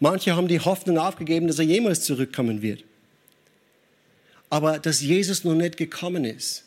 [0.01, 2.84] Manche haben die Hoffnung aufgegeben, dass er jemals zurückkommen wird.
[4.49, 6.64] Aber dass Jesus noch nicht gekommen ist,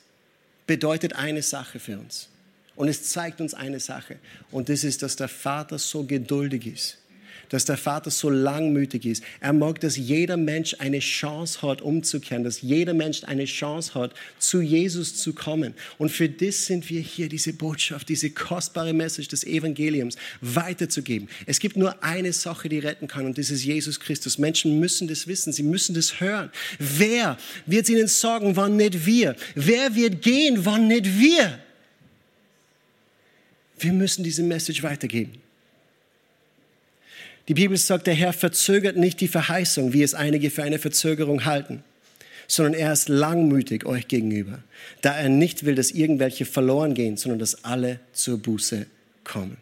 [0.67, 2.29] bedeutet eine Sache für uns.
[2.75, 4.17] Und es zeigt uns eine Sache.
[4.51, 6.98] Und das ist, dass der Vater so geduldig ist
[7.49, 9.23] dass der Vater so langmütig ist.
[9.39, 14.13] Er mag, dass jeder Mensch eine Chance hat, umzukehren, dass jeder Mensch eine Chance hat,
[14.37, 15.73] zu Jesus zu kommen.
[15.97, 21.27] Und für das sind wir hier, diese Botschaft, diese kostbare Message des Evangeliums weiterzugeben.
[21.45, 24.37] Es gibt nur eine Sache, die retten kann, und das ist Jesus Christus.
[24.37, 26.51] Menschen müssen das wissen, sie müssen das hören.
[26.77, 29.35] Wer wird ihnen sagen, wann nicht wir?
[29.55, 31.59] Wer wird gehen, wann nicht wir?
[33.79, 35.48] Wir müssen diese Message weitergeben.
[37.49, 41.45] Die Bibel sagt, der Herr verzögert nicht die Verheißung, wie es einige für eine Verzögerung
[41.45, 41.83] halten,
[42.47, 44.59] sondern er ist langmütig euch gegenüber,
[45.01, 48.85] da er nicht will, dass irgendwelche verloren gehen, sondern dass alle zur Buße
[49.23, 49.57] kommen.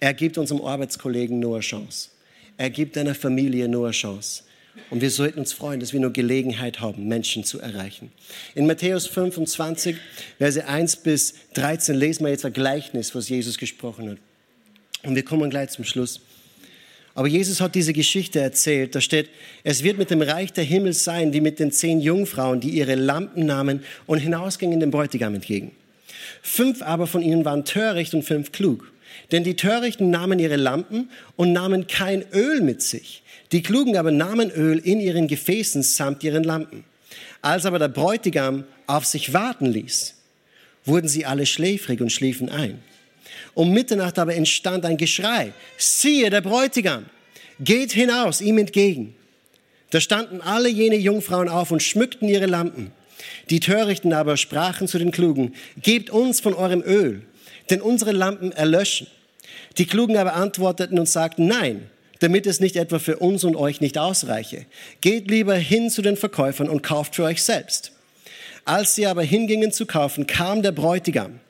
[0.00, 2.08] Er gibt unserem Arbeitskollegen nur eine Chance.
[2.56, 4.44] Er gibt deiner Familie nur eine Chance.
[4.88, 8.10] Und wir sollten uns freuen, dass wir nur Gelegenheit haben, Menschen zu erreichen.
[8.54, 9.96] In Matthäus 25,
[10.38, 14.18] Verse 1 bis 13 lesen wir jetzt ein Gleichnis, was Jesus gesprochen hat.
[15.02, 16.20] Und wir kommen gleich zum Schluss.
[17.20, 18.94] Aber Jesus hat diese Geschichte erzählt.
[18.94, 19.28] Da steht,
[19.62, 22.94] es wird mit dem Reich der Himmel sein, wie mit den zehn Jungfrauen, die ihre
[22.94, 25.72] Lampen nahmen und hinausgingen dem Bräutigam entgegen.
[26.40, 28.90] Fünf aber von ihnen waren töricht und fünf klug.
[29.32, 33.22] Denn die Törichten nahmen ihre Lampen und nahmen kein Öl mit sich.
[33.52, 36.84] Die Klugen aber nahmen Öl in ihren Gefäßen samt ihren Lampen.
[37.42, 40.14] Als aber der Bräutigam auf sich warten ließ,
[40.86, 42.78] wurden sie alle schläfrig und schliefen ein.
[43.60, 45.52] Um Mitternacht aber entstand ein Geschrei.
[45.76, 47.04] Siehe, der Bräutigam
[47.58, 49.14] geht hinaus ihm entgegen.
[49.90, 52.90] Da standen alle jene Jungfrauen auf und schmückten ihre Lampen.
[53.50, 57.20] Die Törichten aber sprachen zu den Klugen, gebt uns von eurem Öl,
[57.68, 59.08] denn unsere Lampen erlöschen.
[59.76, 61.90] Die Klugen aber antworteten und sagten, nein,
[62.20, 64.64] damit es nicht etwa für uns und euch nicht ausreiche.
[65.02, 67.92] Geht lieber hin zu den Verkäufern und kauft für euch selbst.
[68.64, 71.40] Als sie aber hingingen zu kaufen, kam der Bräutigam.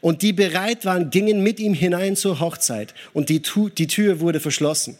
[0.00, 3.42] Und die bereit waren, gingen mit ihm hinein zur Hochzeit und die,
[3.76, 4.96] die Tür wurde verschlossen.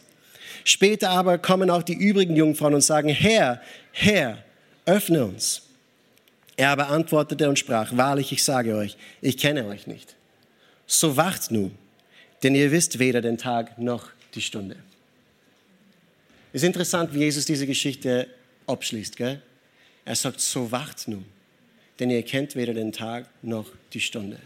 [0.65, 3.61] Später aber kommen auch die übrigen Jungfrauen und sagen, Herr,
[3.93, 4.43] Herr,
[4.85, 5.63] öffne uns.
[6.57, 10.17] Er aber antwortete und sprach, wahrlich, ich sage euch, ich kenne euch nicht.
[10.87, 11.73] So wacht nun,
[12.43, 14.77] denn ihr wisst weder den Tag noch die Stunde.
[16.53, 18.27] Es ist interessant, wie Jesus diese Geschichte
[18.67, 19.17] abschließt.
[19.17, 19.41] Gell?
[20.05, 21.25] Er sagt, so wacht nun,
[22.01, 24.39] denn ihr kennt weder den Tag noch die Stunde.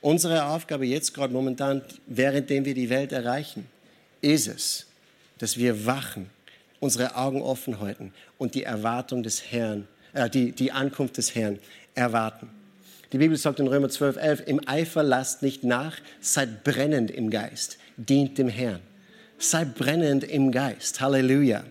[0.00, 3.66] Unsere Aufgabe jetzt gerade momentan, währenddem wir die Welt erreichen,
[4.20, 4.86] ist es,
[5.38, 6.30] dass wir wachen,
[6.80, 11.58] unsere Augen offen halten und die Erwartung des Herrn, äh, die, die Ankunft des Herrn
[11.94, 12.48] erwarten.
[13.12, 17.30] Die Bibel sagt in Römer 12, 11, im Eifer lasst nicht nach, seid brennend im
[17.30, 18.80] Geist, dient dem Herrn.
[19.38, 21.00] Seid brennend im Geist.
[21.00, 21.64] Halleluja.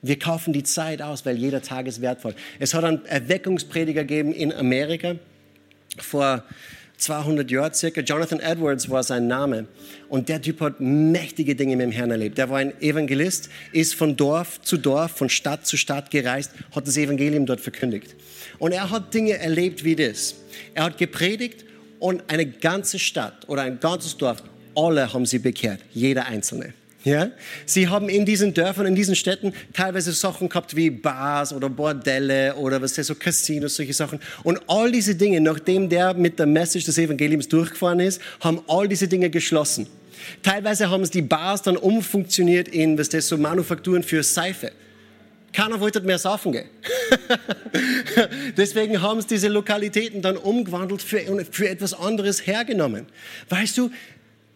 [0.00, 2.34] Wir kaufen die Zeit aus, weil jeder Tag ist wertvoll.
[2.58, 5.16] Es hat einen Erweckungsprediger gegeben in Amerika
[5.98, 6.44] vor
[7.04, 8.00] 200 Jahren circa.
[8.00, 9.66] Jonathan Edwards war sein Name.
[10.08, 12.38] Und der Typ hat mächtige Dinge mit dem Herrn erlebt.
[12.38, 16.86] Der war ein Evangelist, ist von Dorf zu Dorf, von Stadt zu Stadt gereist, hat
[16.86, 18.14] das Evangelium dort verkündigt.
[18.58, 20.34] Und er hat Dinge erlebt wie das.
[20.74, 21.64] Er hat gepredigt
[21.98, 24.42] und eine ganze Stadt oder ein ganzes Dorf,
[24.74, 26.74] alle haben sie bekehrt, jeder Einzelne.
[27.04, 27.30] Ja?
[27.66, 32.54] Sie haben in diesen Dörfern, in diesen Städten teilweise Sachen gehabt wie Bars oder Bordelle
[32.56, 34.20] oder was ist, so Casinos, solche Sachen.
[34.42, 38.88] Und all diese Dinge, nachdem der mit der Message des Evangeliums durchgefahren ist, haben all
[38.88, 39.86] diese Dinge geschlossen.
[40.42, 44.72] Teilweise haben es die Bars dann umfunktioniert in, was das so Manufakturen für Seife.
[45.54, 46.68] Keiner wollte mehr saufen gehen.
[48.56, 53.06] Deswegen haben es diese Lokalitäten dann umgewandelt für, für etwas anderes hergenommen.
[53.50, 53.90] Weißt du,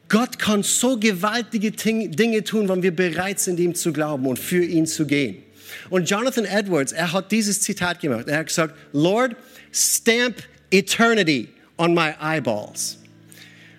[0.09, 4.65] Gott kann so gewaltige Dinge tun, wenn wir bereit sind, ihm zu glauben und für
[4.65, 5.43] ihn zu gehen.
[5.91, 8.27] Und Jonathan Edwards, er hat dieses Zitat gemacht.
[8.27, 9.37] Er hat gesagt, Lord,
[9.73, 10.37] stamp
[10.71, 12.99] eternity on my eyeballs.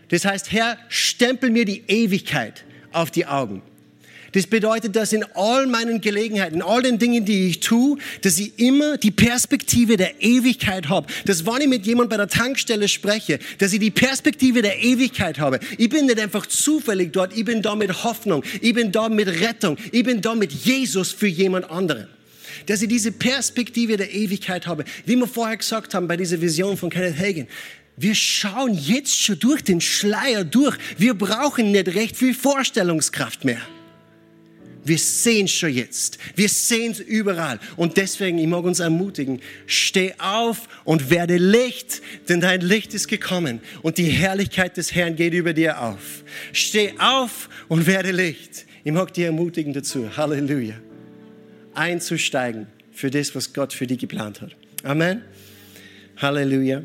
[0.09, 3.61] Das heißt, Herr, stempel mir die Ewigkeit auf die Augen.
[4.31, 8.39] Das bedeutet, dass in all meinen Gelegenheiten, in all den Dingen, die ich tue, dass
[8.39, 11.07] ich immer die Perspektive der Ewigkeit habe.
[11.25, 15.39] Dass wenn ich mit jemandem bei der Tankstelle spreche, dass ich die Perspektive der Ewigkeit
[15.39, 15.59] habe.
[15.77, 19.27] Ich bin nicht einfach zufällig dort, ich bin da mit Hoffnung, ich bin da mit
[19.27, 22.07] Rettung, ich bin da mit Jesus für jemand anderen
[22.65, 24.83] dass ich diese Perspektive der Ewigkeit habe.
[25.05, 27.47] Wie wir vorher gesagt haben bei dieser Vision von Kenneth Hagen.
[27.97, 30.77] Wir schauen jetzt schon durch den Schleier durch.
[30.97, 33.61] Wir brauchen nicht recht viel Vorstellungskraft mehr.
[34.83, 36.17] Wir sehen es schon jetzt.
[36.35, 37.59] Wir sehen es überall.
[37.75, 43.07] Und deswegen, ich mag uns ermutigen, steh auf und werde Licht, denn dein Licht ist
[43.07, 46.23] gekommen und die Herrlichkeit des Herrn geht über dir auf.
[46.53, 48.65] Steh auf und werde Licht.
[48.83, 50.15] Ich mag dich ermutigen dazu.
[50.15, 50.75] Halleluja.
[51.73, 54.55] Einzusteigen für das, was Gott für dich geplant hat.
[54.83, 55.21] Amen.
[56.17, 56.83] Halleluja.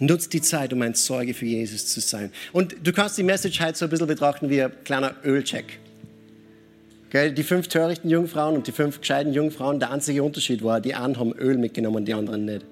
[0.00, 2.32] Nutzt die Zeit, um ein Zeuge für Jesus zu sein.
[2.52, 5.78] Und du kannst die Message halt so ein bisschen betrachten wie ein kleiner Ölcheck.
[7.14, 11.16] Die fünf törichten Jungfrauen und die fünf gescheiten Jungfrauen, der einzige Unterschied war, die einen
[11.16, 12.66] haben Öl mitgenommen und die anderen nicht.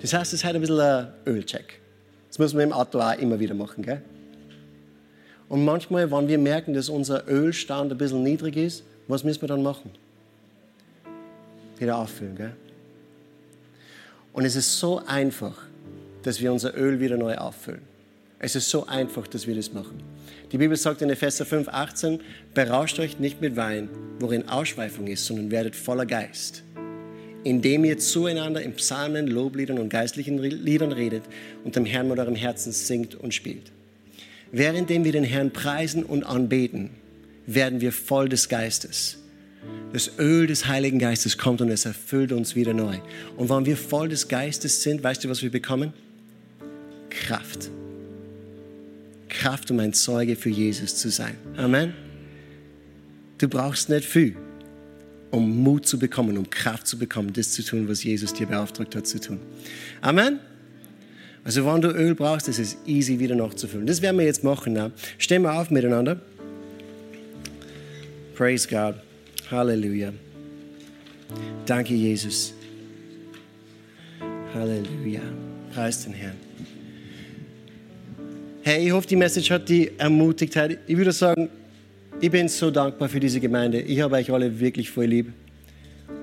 [0.00, 1.80] Das heißt, es ist halt ein bisschen ein Ölcheck.
[2.28, 3.82] Das muss man im Auto auch immer wieder machen.
[3.82, 4.02] Gell?
[5.48, 9.48] Und manchmal, wenn wir merken, dass unser Ölstand ein bisschen niedrig ist, was müssen wir
[9.48, 9.90] dann machen?
[11.76, 12.36] Wieder auffüllen.
[12.36, 12.52] Gell?
[14.32, 15.64] Und es ist so einfach,
[16.22, 17.82] dass wir unser Öl wieder neu auffüllen.
[18.38, 20.00] Es ist so einfach, dass wir das machen.
[20.52, 22.20] Die Bibel sagt in Epheser 5, 18,
[22.54, 26.62] berauscht euch nicht mit Wein, worin Ausschweifung ist, sondern werdet voller Geist,
[27.44, 31.22] indem ihr zueinander in Psalmen, Lobliedern und geistlichen Liedern redet
[31.64, 33.70] und dem Herrn mit eurem Herzen singt und spielt.
[34.52, 36.90] Währenddem wir den Herrn preisen und anbeten,
[37.46, 39.18] werden wir voll des Geistes.
[39.92, 42.98] Das Öl des Heiligen Geistes kommt und es erfüllt uns wieder neu.
[43.36, 45.92] Und wenn wir voll des Geistes sind, weißt du, was wir bekommen?
[47.10, 47.70] Kraft.
[49.30, 51.36] Kraft, um ein Zeuge für Jesus zu sein.
[51.56, 51.94] Amen.
[53.38, 54.36] Du brauchst nicht viel,
[55.30, 58.94] um Mut zu bekommen, um Kraft zu bekommen, das zu tun, was Jesus dir beauftragt
[58.94, 59.40] hat zu tun.
[60.02, 60.40] Amen.
[61.42, 63.86] Also wenn du Öl brauchst, ist es easy wieder nachzufüllen.
[63.86, 64.74] Das werden wir jetzt machen.
[64.74, 64.92] Ne?
[65.16, 66.20] Stehen wir auf miteinander.
[68.34, 68.96] Praise God.
[69.50, 70.12] Halleluja.
[71.64, 72.52] Danke, Jesus.
[74.54, 75.22] Halleluja.
[75.72, 76.49] Preis den Herrn.
[78.62, 80.54] Hey, ich hoffe, die Message hat dich ermutigt.
[80.86, 81.48] Ich würde sagen,
[82.20, 83.80] ich bin so dankbar für diese Gemeinde.
[83.80, 85.32] Ich habe euch alle wirklich voll lieb.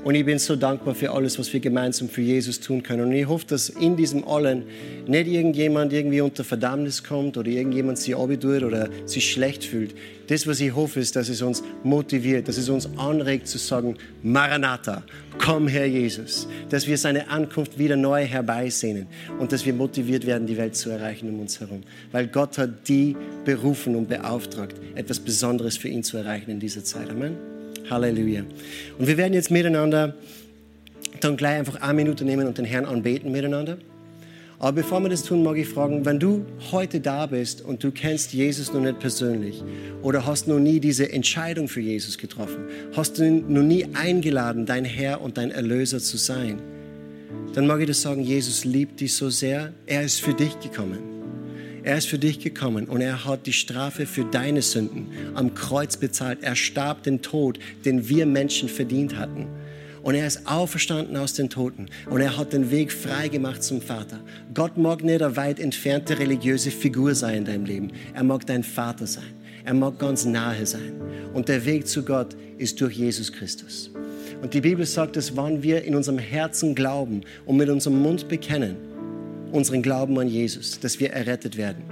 [0.07, 3.01] Und ich bin so dankbar für alles, was wir gemeinsam für Jesus tun können.
[3.01, 4.63] Und ich hoffe, dass in diesem allen
[5.05, 9.93] nicht irgendjemand irgendwie unter Verdammnis kommt oder irgendjemand sich abtut oder sich schlecht fühlt.
[10.27, 13.97] Das, was ich hoffe, ist, dass es uns motiviert, dass es uns anregt zu sagen,
[14.23, 15.03] Maranatha,
[15.39, 16.47] komm Herr Jesus.
[16.69, 19.07] Dass wir seine Ankunft wieder neu herbeisehnen
[19.39, 21.83] und dass wir motiviert werden, die Welt zu erreichen um uns herum.
[22.13, 26.85] Weil Gott hat die berufen und beauftragt, etwas Besonderes für ihn zu erreichen in dieser
[26.85, 27.09] Zeit.
[27.09, 27.56] Amen.
[27.89, 28.43] Halleluja.
[28.97, 30.15] Und wir werden jetzt miteinander
[31.21, 33.77] dann gleich einfach eine Minute nehmen und den Herrn anbeten miteinander.
[34.59, 37.91] Aber bevor wir das tun, mag ich fragen, wenn du heute da bist und du
[37.91, 39.63] kennst Jesus noch nicht persönlich
[40.01, 42.65] oder hast noch nie diese Entscheidung für Jesus getroffen,
[42.95, 46.59] hast du ihn noch nie eingeladen, dein Herr und dein Erlöser zu sein,
[47.53, 51.16] dann mag ich das sagen, Jesus liebt dich so sehr, er ist für dich gekommen.
[51.87, 55.95] Er ist für dich gekommen und er hat die Strafe für deine Sünden am Kreuz
[55.95, 56.39] bezahlt.
[56.41, 59.47] Er starb den Tod, den wir Menschen verdient hatten.
[60.03, 61.85] Und er ist auferstanden aus den Toten.
[62.09, 64.19] Und er hat den Weg frei gemacht zum Vater.
[64.53, 67.93] Gott mag nicht eine weit entfernte religiöse Figur sein in deinem Leben.
[68.13, 69.31] Er mag dein Vater sein.
[69.63, 70.91] Er mag ganz nahe sein.
[71.33, 73.91] Und der Weg zu Gott ist durch Jesus Christus.
[74.41, 78.27] Und die Bibel sagt, dass wann wir in unserem Herzen glauben und mit unserem Mund
[78.27, 78.75] bekennen,
[79.51, 81.83] unseren Glauben an Jesus, dass wir errettet werden.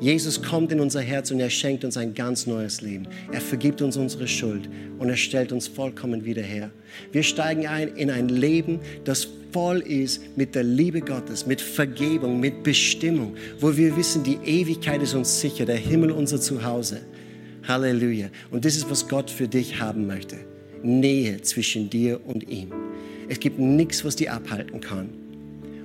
[0.00, 3.06] Jesus kommt in unser Herz und er schenkt uns ein ganz neues Leben.
[3.32, 4.68] Er vergibt uns unsere Schuld
[4.98, 6.70] und er stellt uns vollkommen wieder her.
[7.12, 12.40] Wir steigen ein in ein Leben, das voll ist mit der Liebe Gottes, mit Vergebung,
[12.40, 17.00] mit Bestimmung, wo wir wissen, die Ewigkeit ist uns sicher, der Himmel unser Zuhause.
[17.66, 18.28] Halleluja.
[18.50, 20.36] Und das ist, was Gott für dich haben möchte.
[20.82, 22.72] Nähe zwischen dir und ihm.
[23.28, 25.23] Es gibt nichts, was dich abhalten kann.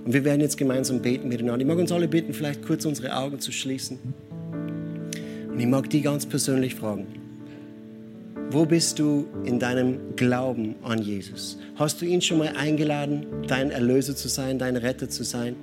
[0.06, 1.62] Und wir werden jetzt gemeinsam beten miteinander.
[1.62, 4.00] Ich mag uns alle bitten, vielleicht kurz unsere Augen zu schließen.
[5.50, 7.08] Und ich mag die ganz persönlich fragen.
[8.52, 11.60] Wo bist du in deinem Glauben an Jesus?
[11.76, 15.56] Hast du ihn schon mal eingeladen, dein Erlöser zu sein, dein Retter zu sein?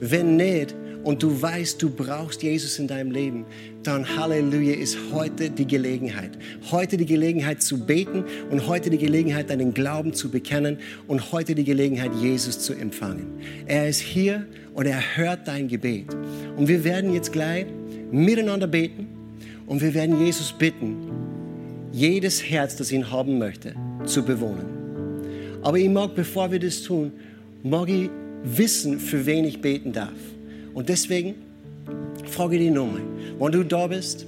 [0.00, 0.74] Wenn nicht,
[1.04, 3.44] und du weißt, du brauchst Jesus in deinem Leben,
[3.82, 6.30] dann Halleluja ist heute die Gelegenheit.
[6.70, 11.54] Heute die Gelegenheit zu beten und heute die Gelegenheit, deinen Glauben zu bekennen und heute
[11.54, 13.26] die Gelegenheit, Jesus zu empfangen.
[13.66, 16.06] Er ist hier und er hört dein Gebet.
[16.56, 17.66] Und wir werden jetzt gleich
[18.10, 19.06] miteinander beten
[19.66, 20.96] und wir werden Jesus bitten,
[21.92, 23.74] jedes Herz, das ihn haben möchte,
[24.04, 24.66] zu bewohnen.
[25.62, 27.12] Aber ich mag, bevor wir das tun,
[27.62, 28.10] mag ich
[28.42, 30.12] wissen, für wen ich beten darf.
[30.74, 31.36] Und deswegen
[32.26, 33.02] frage ich dich nochmal,
[33.38, 34.26] wenn du da bist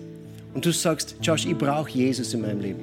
[0.54, 2.80] und du sagst, Josh, ich brauche Jesus in meinem Leben.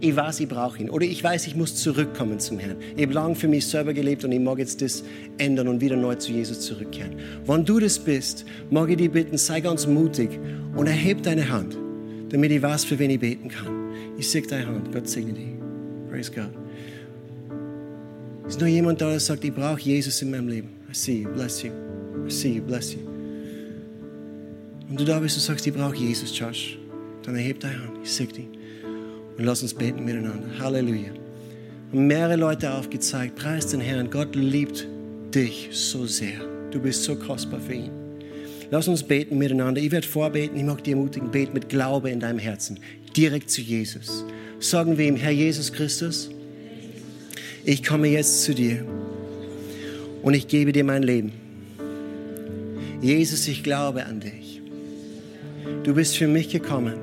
[0.00, 0.90] Ich weiß, ich brauche ihn.
[0.90, 2.76] Oder ich weiß, ich muss zurückkommen zum Herrn.
[2.94, 5.02] Ich habe lange für mich selber gelebt und ich mag jetzt das
[5.38, 7.14] ändern und wieder neu zu Jesus zurückkehren.
[7.46, 10.38] Wenn du das bist, mag ich dich bitten, sei ganz mutig
[10.76, 11.78] und erhebe deine Hand,
[12.28, 13.72] damit ich weiß, für wen ich beten kann.
[14.18, 14.92] Ich sehe deine Hand.
[14.92, 15.54] Gott segne dich.
[16.10, 16.50] Praise God.
[18.46, 20.68] Ist nur jemand da, der sagt, ich brauche Jesus in meinem Leben.
[20.90, 21.30] I see you.
[21.30, 21.70] Bless you.
[22.26, 23.00] I see you, bless you.
[24.88, 26.78] Und du da bist und sagst, ich brauche Jesus, Josh,
[27.22, 28.48] dann erheb deine Hand, ich segne dich.
[29.36, 30.46] Und lass uns beten miteinander.
[30.58, 31.10] Halleluja.
[31.92, 34.86] Und mehrere Leute aufgezeigt, preis den Herrn, Gott liebt
[35.34, 36.40] dich so sehr.
[36.70, 37.90] Du bist so kostbar für ihn.
[38.70, 39.80] Lass uns beten miteinander.
[39.80, 42.78] Ich werde vorbeten, ich mag dich ermutigen, bet mit Glaube in deinem Herzen,
[43.16, 44.24] direkt zu Jesus.
[44.60, 46.30] Sagen wir ihm, Herr Jesus Christus,
[47.64, 48.84] ich komme jetzt zu dir
[50.22, 51.43] und ich gebe dir mein Leben.
[53.04, 54.62] Jesus, ich glaube an dich.
[55.82, 56.94] Du bist für mich gekommen.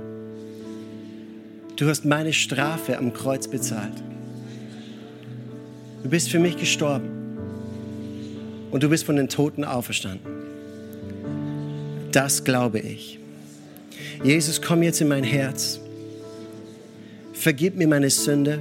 [1.75, 3.93] Du hast meine Strafe am Kreuz bezahlt.
[6.01, 7.07] Du bist für mich gestorben.
[8.71, 10.25] Und du bist von den Toten auferstanden.
[12.11, 13.19] Das glaube ich.
[14.23, 15.79] Jesus, komm jetzt in mein Herz.
[17.33, 18.57] Vergib mir meine Sünde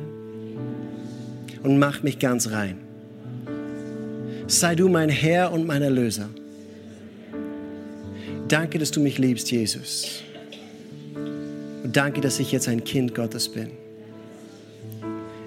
[1.63, 2.77] und mach mich ganz rein.
[4.47, 6.29] Sei du mein Herr und mein Erlöser.
[8.51, 10.25] Danke, dass du mich liebst, Jesus.
[11.85, 13.71] Und danke, dass ich jetzt ein Kind Gottes bin.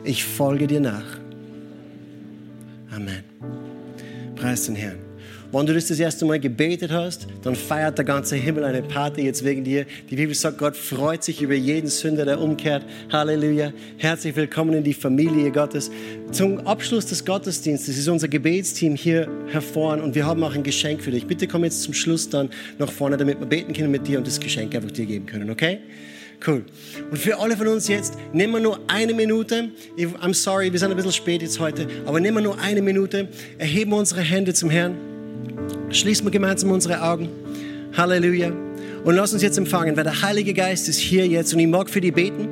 [0.05, 1.19] Ich folge dir nach.
[2.91, 3.23] Amen.
[4.35, 4.99] Preis den Herrn.
[5.55, 9.21] Wenn du das das erste Mal gebetet hast, dann feiert der ganze Himmel eine Party
[9.21, 9.85] jetzt wegen dir.
[10.09, 12.83] Die Bibel sagt, Gott freut sich über jeden Sünder, der umkehrt.
[13.11, 13.71] Halleluja.
[13.97, 15.91] Herzlich willkommen in die Familie Gottes.
[16.31, 21.03] Zum Abschluss des Gottesdienstes ist unser Gebetsteam hier hervor und wir haben auch ein Geschenk
[21.03, 21.27] für dich.
[21.27, 22.49] Bitte komm jetzt zum Schluss dann
[22.79, 25.51] nach vorne, damit wir beten können mit dir und das Geschenk einfach dir geben können,
[25.51, 25.81] okay?
[26.47, 26.65] Cool.
[27.11, 29.69] Und für alle von uns jetzt, nehmen wir nur eine Minute.
[29.99, 33.27] I'm sorry, wir sind ein bisschen spät jetzt heute, aber nehmen wir nur eine Minute,
[33.59, 35.12] erheben unsere Hände zum Herrn.
[35.89, 37.29] Schließen wir gemeinsam unsere Augen.
[37.95, 38.51] Halleluja.
[39.03, 41.89] Und lass uns jetzt empfangen, weil der Heilige Geist ist hier jetzt und ich mag
[41.89, 42.47] für die beten.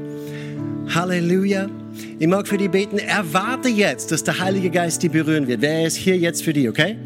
[0.94, 1.70] Halleluja.
[2.20, 3.00] Ich mag für die beten.
[3.00, 5.62] Erwarte jetzt, dass der Heilige Geist die berühren wird.
[5.62, 6.98] Wer ist hier jetzt für die, okay?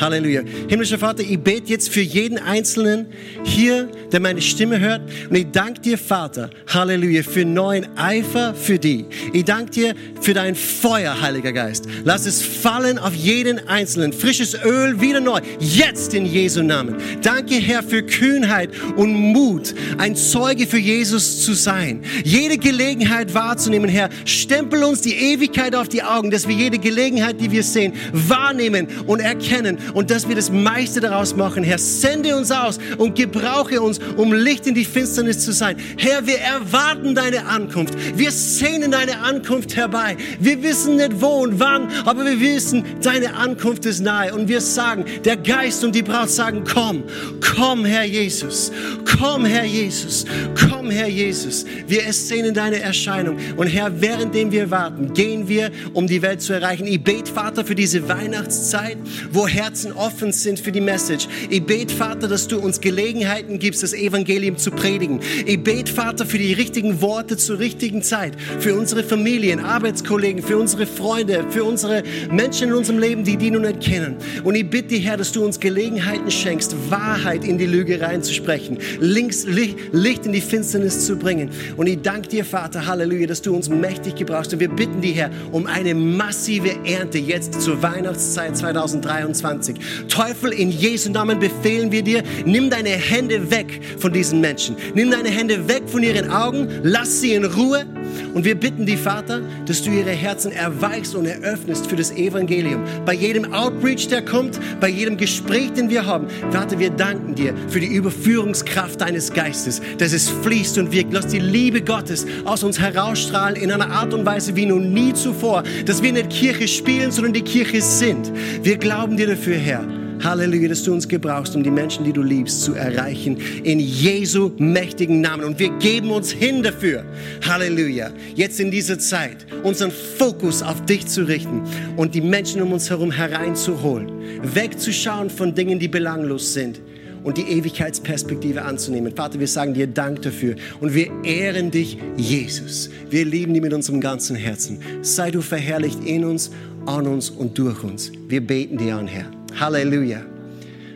[0.00, 0.42] Halleluja.
[0.68, 3.06] Himmlischer Vater, ich bete jetzt für jeden Einzelnen
[3.44, 5.02] hier, der meine Stimme hört.
[5.28, 9.06] Und ich danke dir, Vater, Halleluja, für neuen Eifer für die.
[9.32, 11.86] Ich danke dir für dein Feuer, Heiliger Geist.
[12.04, 14.12] Lass es fallen auf jeden Einzelnen.
[14.12, 15.40] Frisches Öl wieder neu.
[15.60, 16.96] Jetzt in Jesu Namen.
[17.22, 22.02] Danke, Herr, für Kühnheit und Mut, ein Zeuge für Jesus zu sein.
[22.24, 24.08] Jede Gelegenheit wahrzunehmen, Herr.
[24.24, 28.88] Stempel uns die Ewigkeit auf die Augen, dass wir jede Gelegenheit, die wir sehen, wahrnehmen
[29.06, 31.64] und erkennen und dass wir das meiste daraus machen.
[31.64, 35.76] Herr, sende uns aus und gebrauche uns, um Licht in die Finsternis zu sein.
[35.96, 37.94] Herr, wir erwarten deine Ankunft.
[38.16, 40.16] Wir sehnen deine Ankunft herbei.
[40.40, 44.34] Wir wissen nicht wo und wann, aber wir wissen, deine Ankunft ist nahe.
[44.34, 47.04] Und wir sagen, der Geist und die Braut sagen, komm,
[47.40, 48.72] komm, Herr Jesus.
[49.18, 50.24] Komm, Herr Jesus.
[50.68, 51.64] Komm, Herr Jesus.
[51.86, 53.36] Wir sehnen deine Erscheinung.
[53.56, 56.86] Und Herr, währenddem wir warten, gehen wir, um die Welt zu erreichen.
[56.86, 58.98] Ich bete, Vater, für diese Weihnachtszeit,
[59.30, 61.26] wo Herr Herzen offen sind für die Message.
[61.48, 65.20] Ich bete, Vater, dass du uns Gelegenheiten gibst, das Evangelium zu predigen.
[65.46, 70.58] Ich bete, Vater, für die richtigen Worte zur richtigen Zeit, für unsere Familien, Arbeitskollegen, für
[70.58, 74.16] unsere Freunde, für unsere Menschen in unserem Leben, die die nun nicht kennen.
[74.44, 79.46] Und ich bitte Herr, dass du uns Gelegenheiten schenkst, Wahrheit in die Lüge reinzusprechen, links
[79.46, 81.48] Licht in die Finsternis zu bringen.
[81.78, 84.52] Und ich danke dir, Vater, Halleluja, dass du uns mächtig gebrauchst.
[84.52, 89.61] Und wir bitten dich, Herr, um eine massive Ernte jetzt zur Weihnachtszeit 2023.
[89.62, 90.08] 20.
[90.08, 94.76] Teufel, in Jesu Namen befehlen wir dir, nimm deine Hände weg von diesen Menschen.
[94.94, 97.86] Nimm deine Hände weg von ihren Augen, lass sie in Ruhe.
[98.34, 102.82] Und wir bitten die Vater, dass du ihre Herzen erweichst und eröffnest für das Evangelium.
[103.04, 106.26] Bei jedem Outreach, der kommt, bei jedem Gespräch, den wir haben.
[106.50, 111.12] Vater, wir danken dir für die Überführungskraft deines Geistes, dass es fließt und wirkt.
[111.12, 115.12] Lass die Liebe Gottes aus uns herausstrahlen in einer Art und Weise wie nun nie
[115.12, 118.32] zuvor, dass wir nicht Kirche spielen, sondern die Kirche sind.
[118.62, 119.86] Wir glauben dir dafür, Herr.
[120.22, 123.38] Halleluja, dass du uns gebrauchst, um die Menschen, die du liebst, zu erreichen.
[123.64, 125.44] In Jesu mächtigen Namen.
[125.44, 127.04] Und wir geben uns hin dafür.
[127.44, 128.10] Halleluja.
[128.34, 131.62] Jetzt in dieser Zeit unseren Fokus auf dich zu richten
[131.96, 134.10] und die Menschen um uns herum hereinzuholen.
[134.42, 136.80] Wegzuschauen von Dingen, die belanglos sind
[137.24, 139.14] und die Ewigkeitsperspektive anzunehmen.
[139.14, 142.90] Vater, wir sagen dir Dank dafür und wir ehren dich, Jesus.
[143.10, 144.80] Wir lieben dich mit unserem ganzen Herzen.
[145.02, 146.50] Sei du verherrlicht in uns,
[146.86, 148.12] an uns und durch uns.
[148.28, 149.41] Wir beten dir an, Herr.
[149.58, 150.22] Halleluja.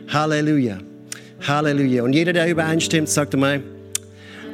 [0.07, 0.79] Halleluja.
[1.47, 2.03] Halleluja.
[2.03, 3.61] Und jeder, der übereinstimmt, sagt einmal,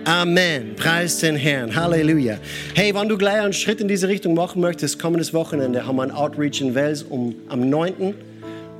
[0.05, 0.75] Amen.
[0.75, 1.73] Preis den Herrn.
[1.73, 2.37] Halleluja.
[2.73, 6.03] Hey, wenn du gleich einen Schritt in diese Richtung machen möchtest, kommendes Wochenende haben wir
[6.03, 8.13] ein Outreach in Wels um, am 9.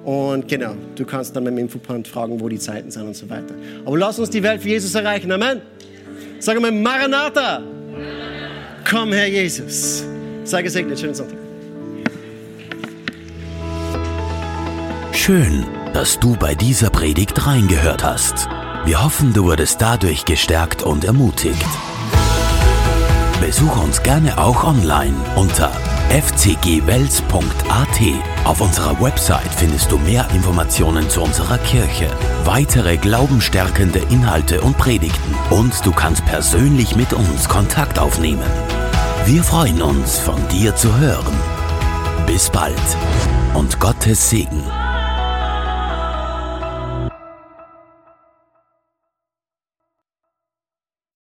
[0.03, 3.30] Und genau, du kannst dann mit dem Infopunkt fragen, wo die Zeiten sind und so
[3.30, 3.55] weiter.
[3.86, 5.32] Aber lass uns die Welt für Jesus erreichen.
[5.32, 5.61] Amen.
[6.39, 7.61] Sag mal, Maranatha.
[8.89, 10.03] Komm, Herr Jesus.
[10.43, 10.99] Sei gesegnet.
[10.99, 11.43] Schönen Sonntag.
[15.26, 18.49] Schön, dass du bei dieser Predigt reingehört hast.
[18.84, 21.65] Wir hoffen, du wurdest dadurch gestärkt und ermutigt.
[23.39, 25.71] Besuch uns gerne auch online unter
[26.09, 27.24] fcgwels.at.
[28.43, 32.09] Auf unserer Website findest du mehr Informationen zu unserer Kirche,
[32.43, 38.51] weitere glaubenstärkende Inhalte und Predigten und du kannst persönlich mit uns Kontakt aufnehmen.
[39.26, 41.38] Wir freuen uns, von dir zu hören.
[42.28, 42.76] Bis bald
[43.53, 44.83] und Gottes Segen.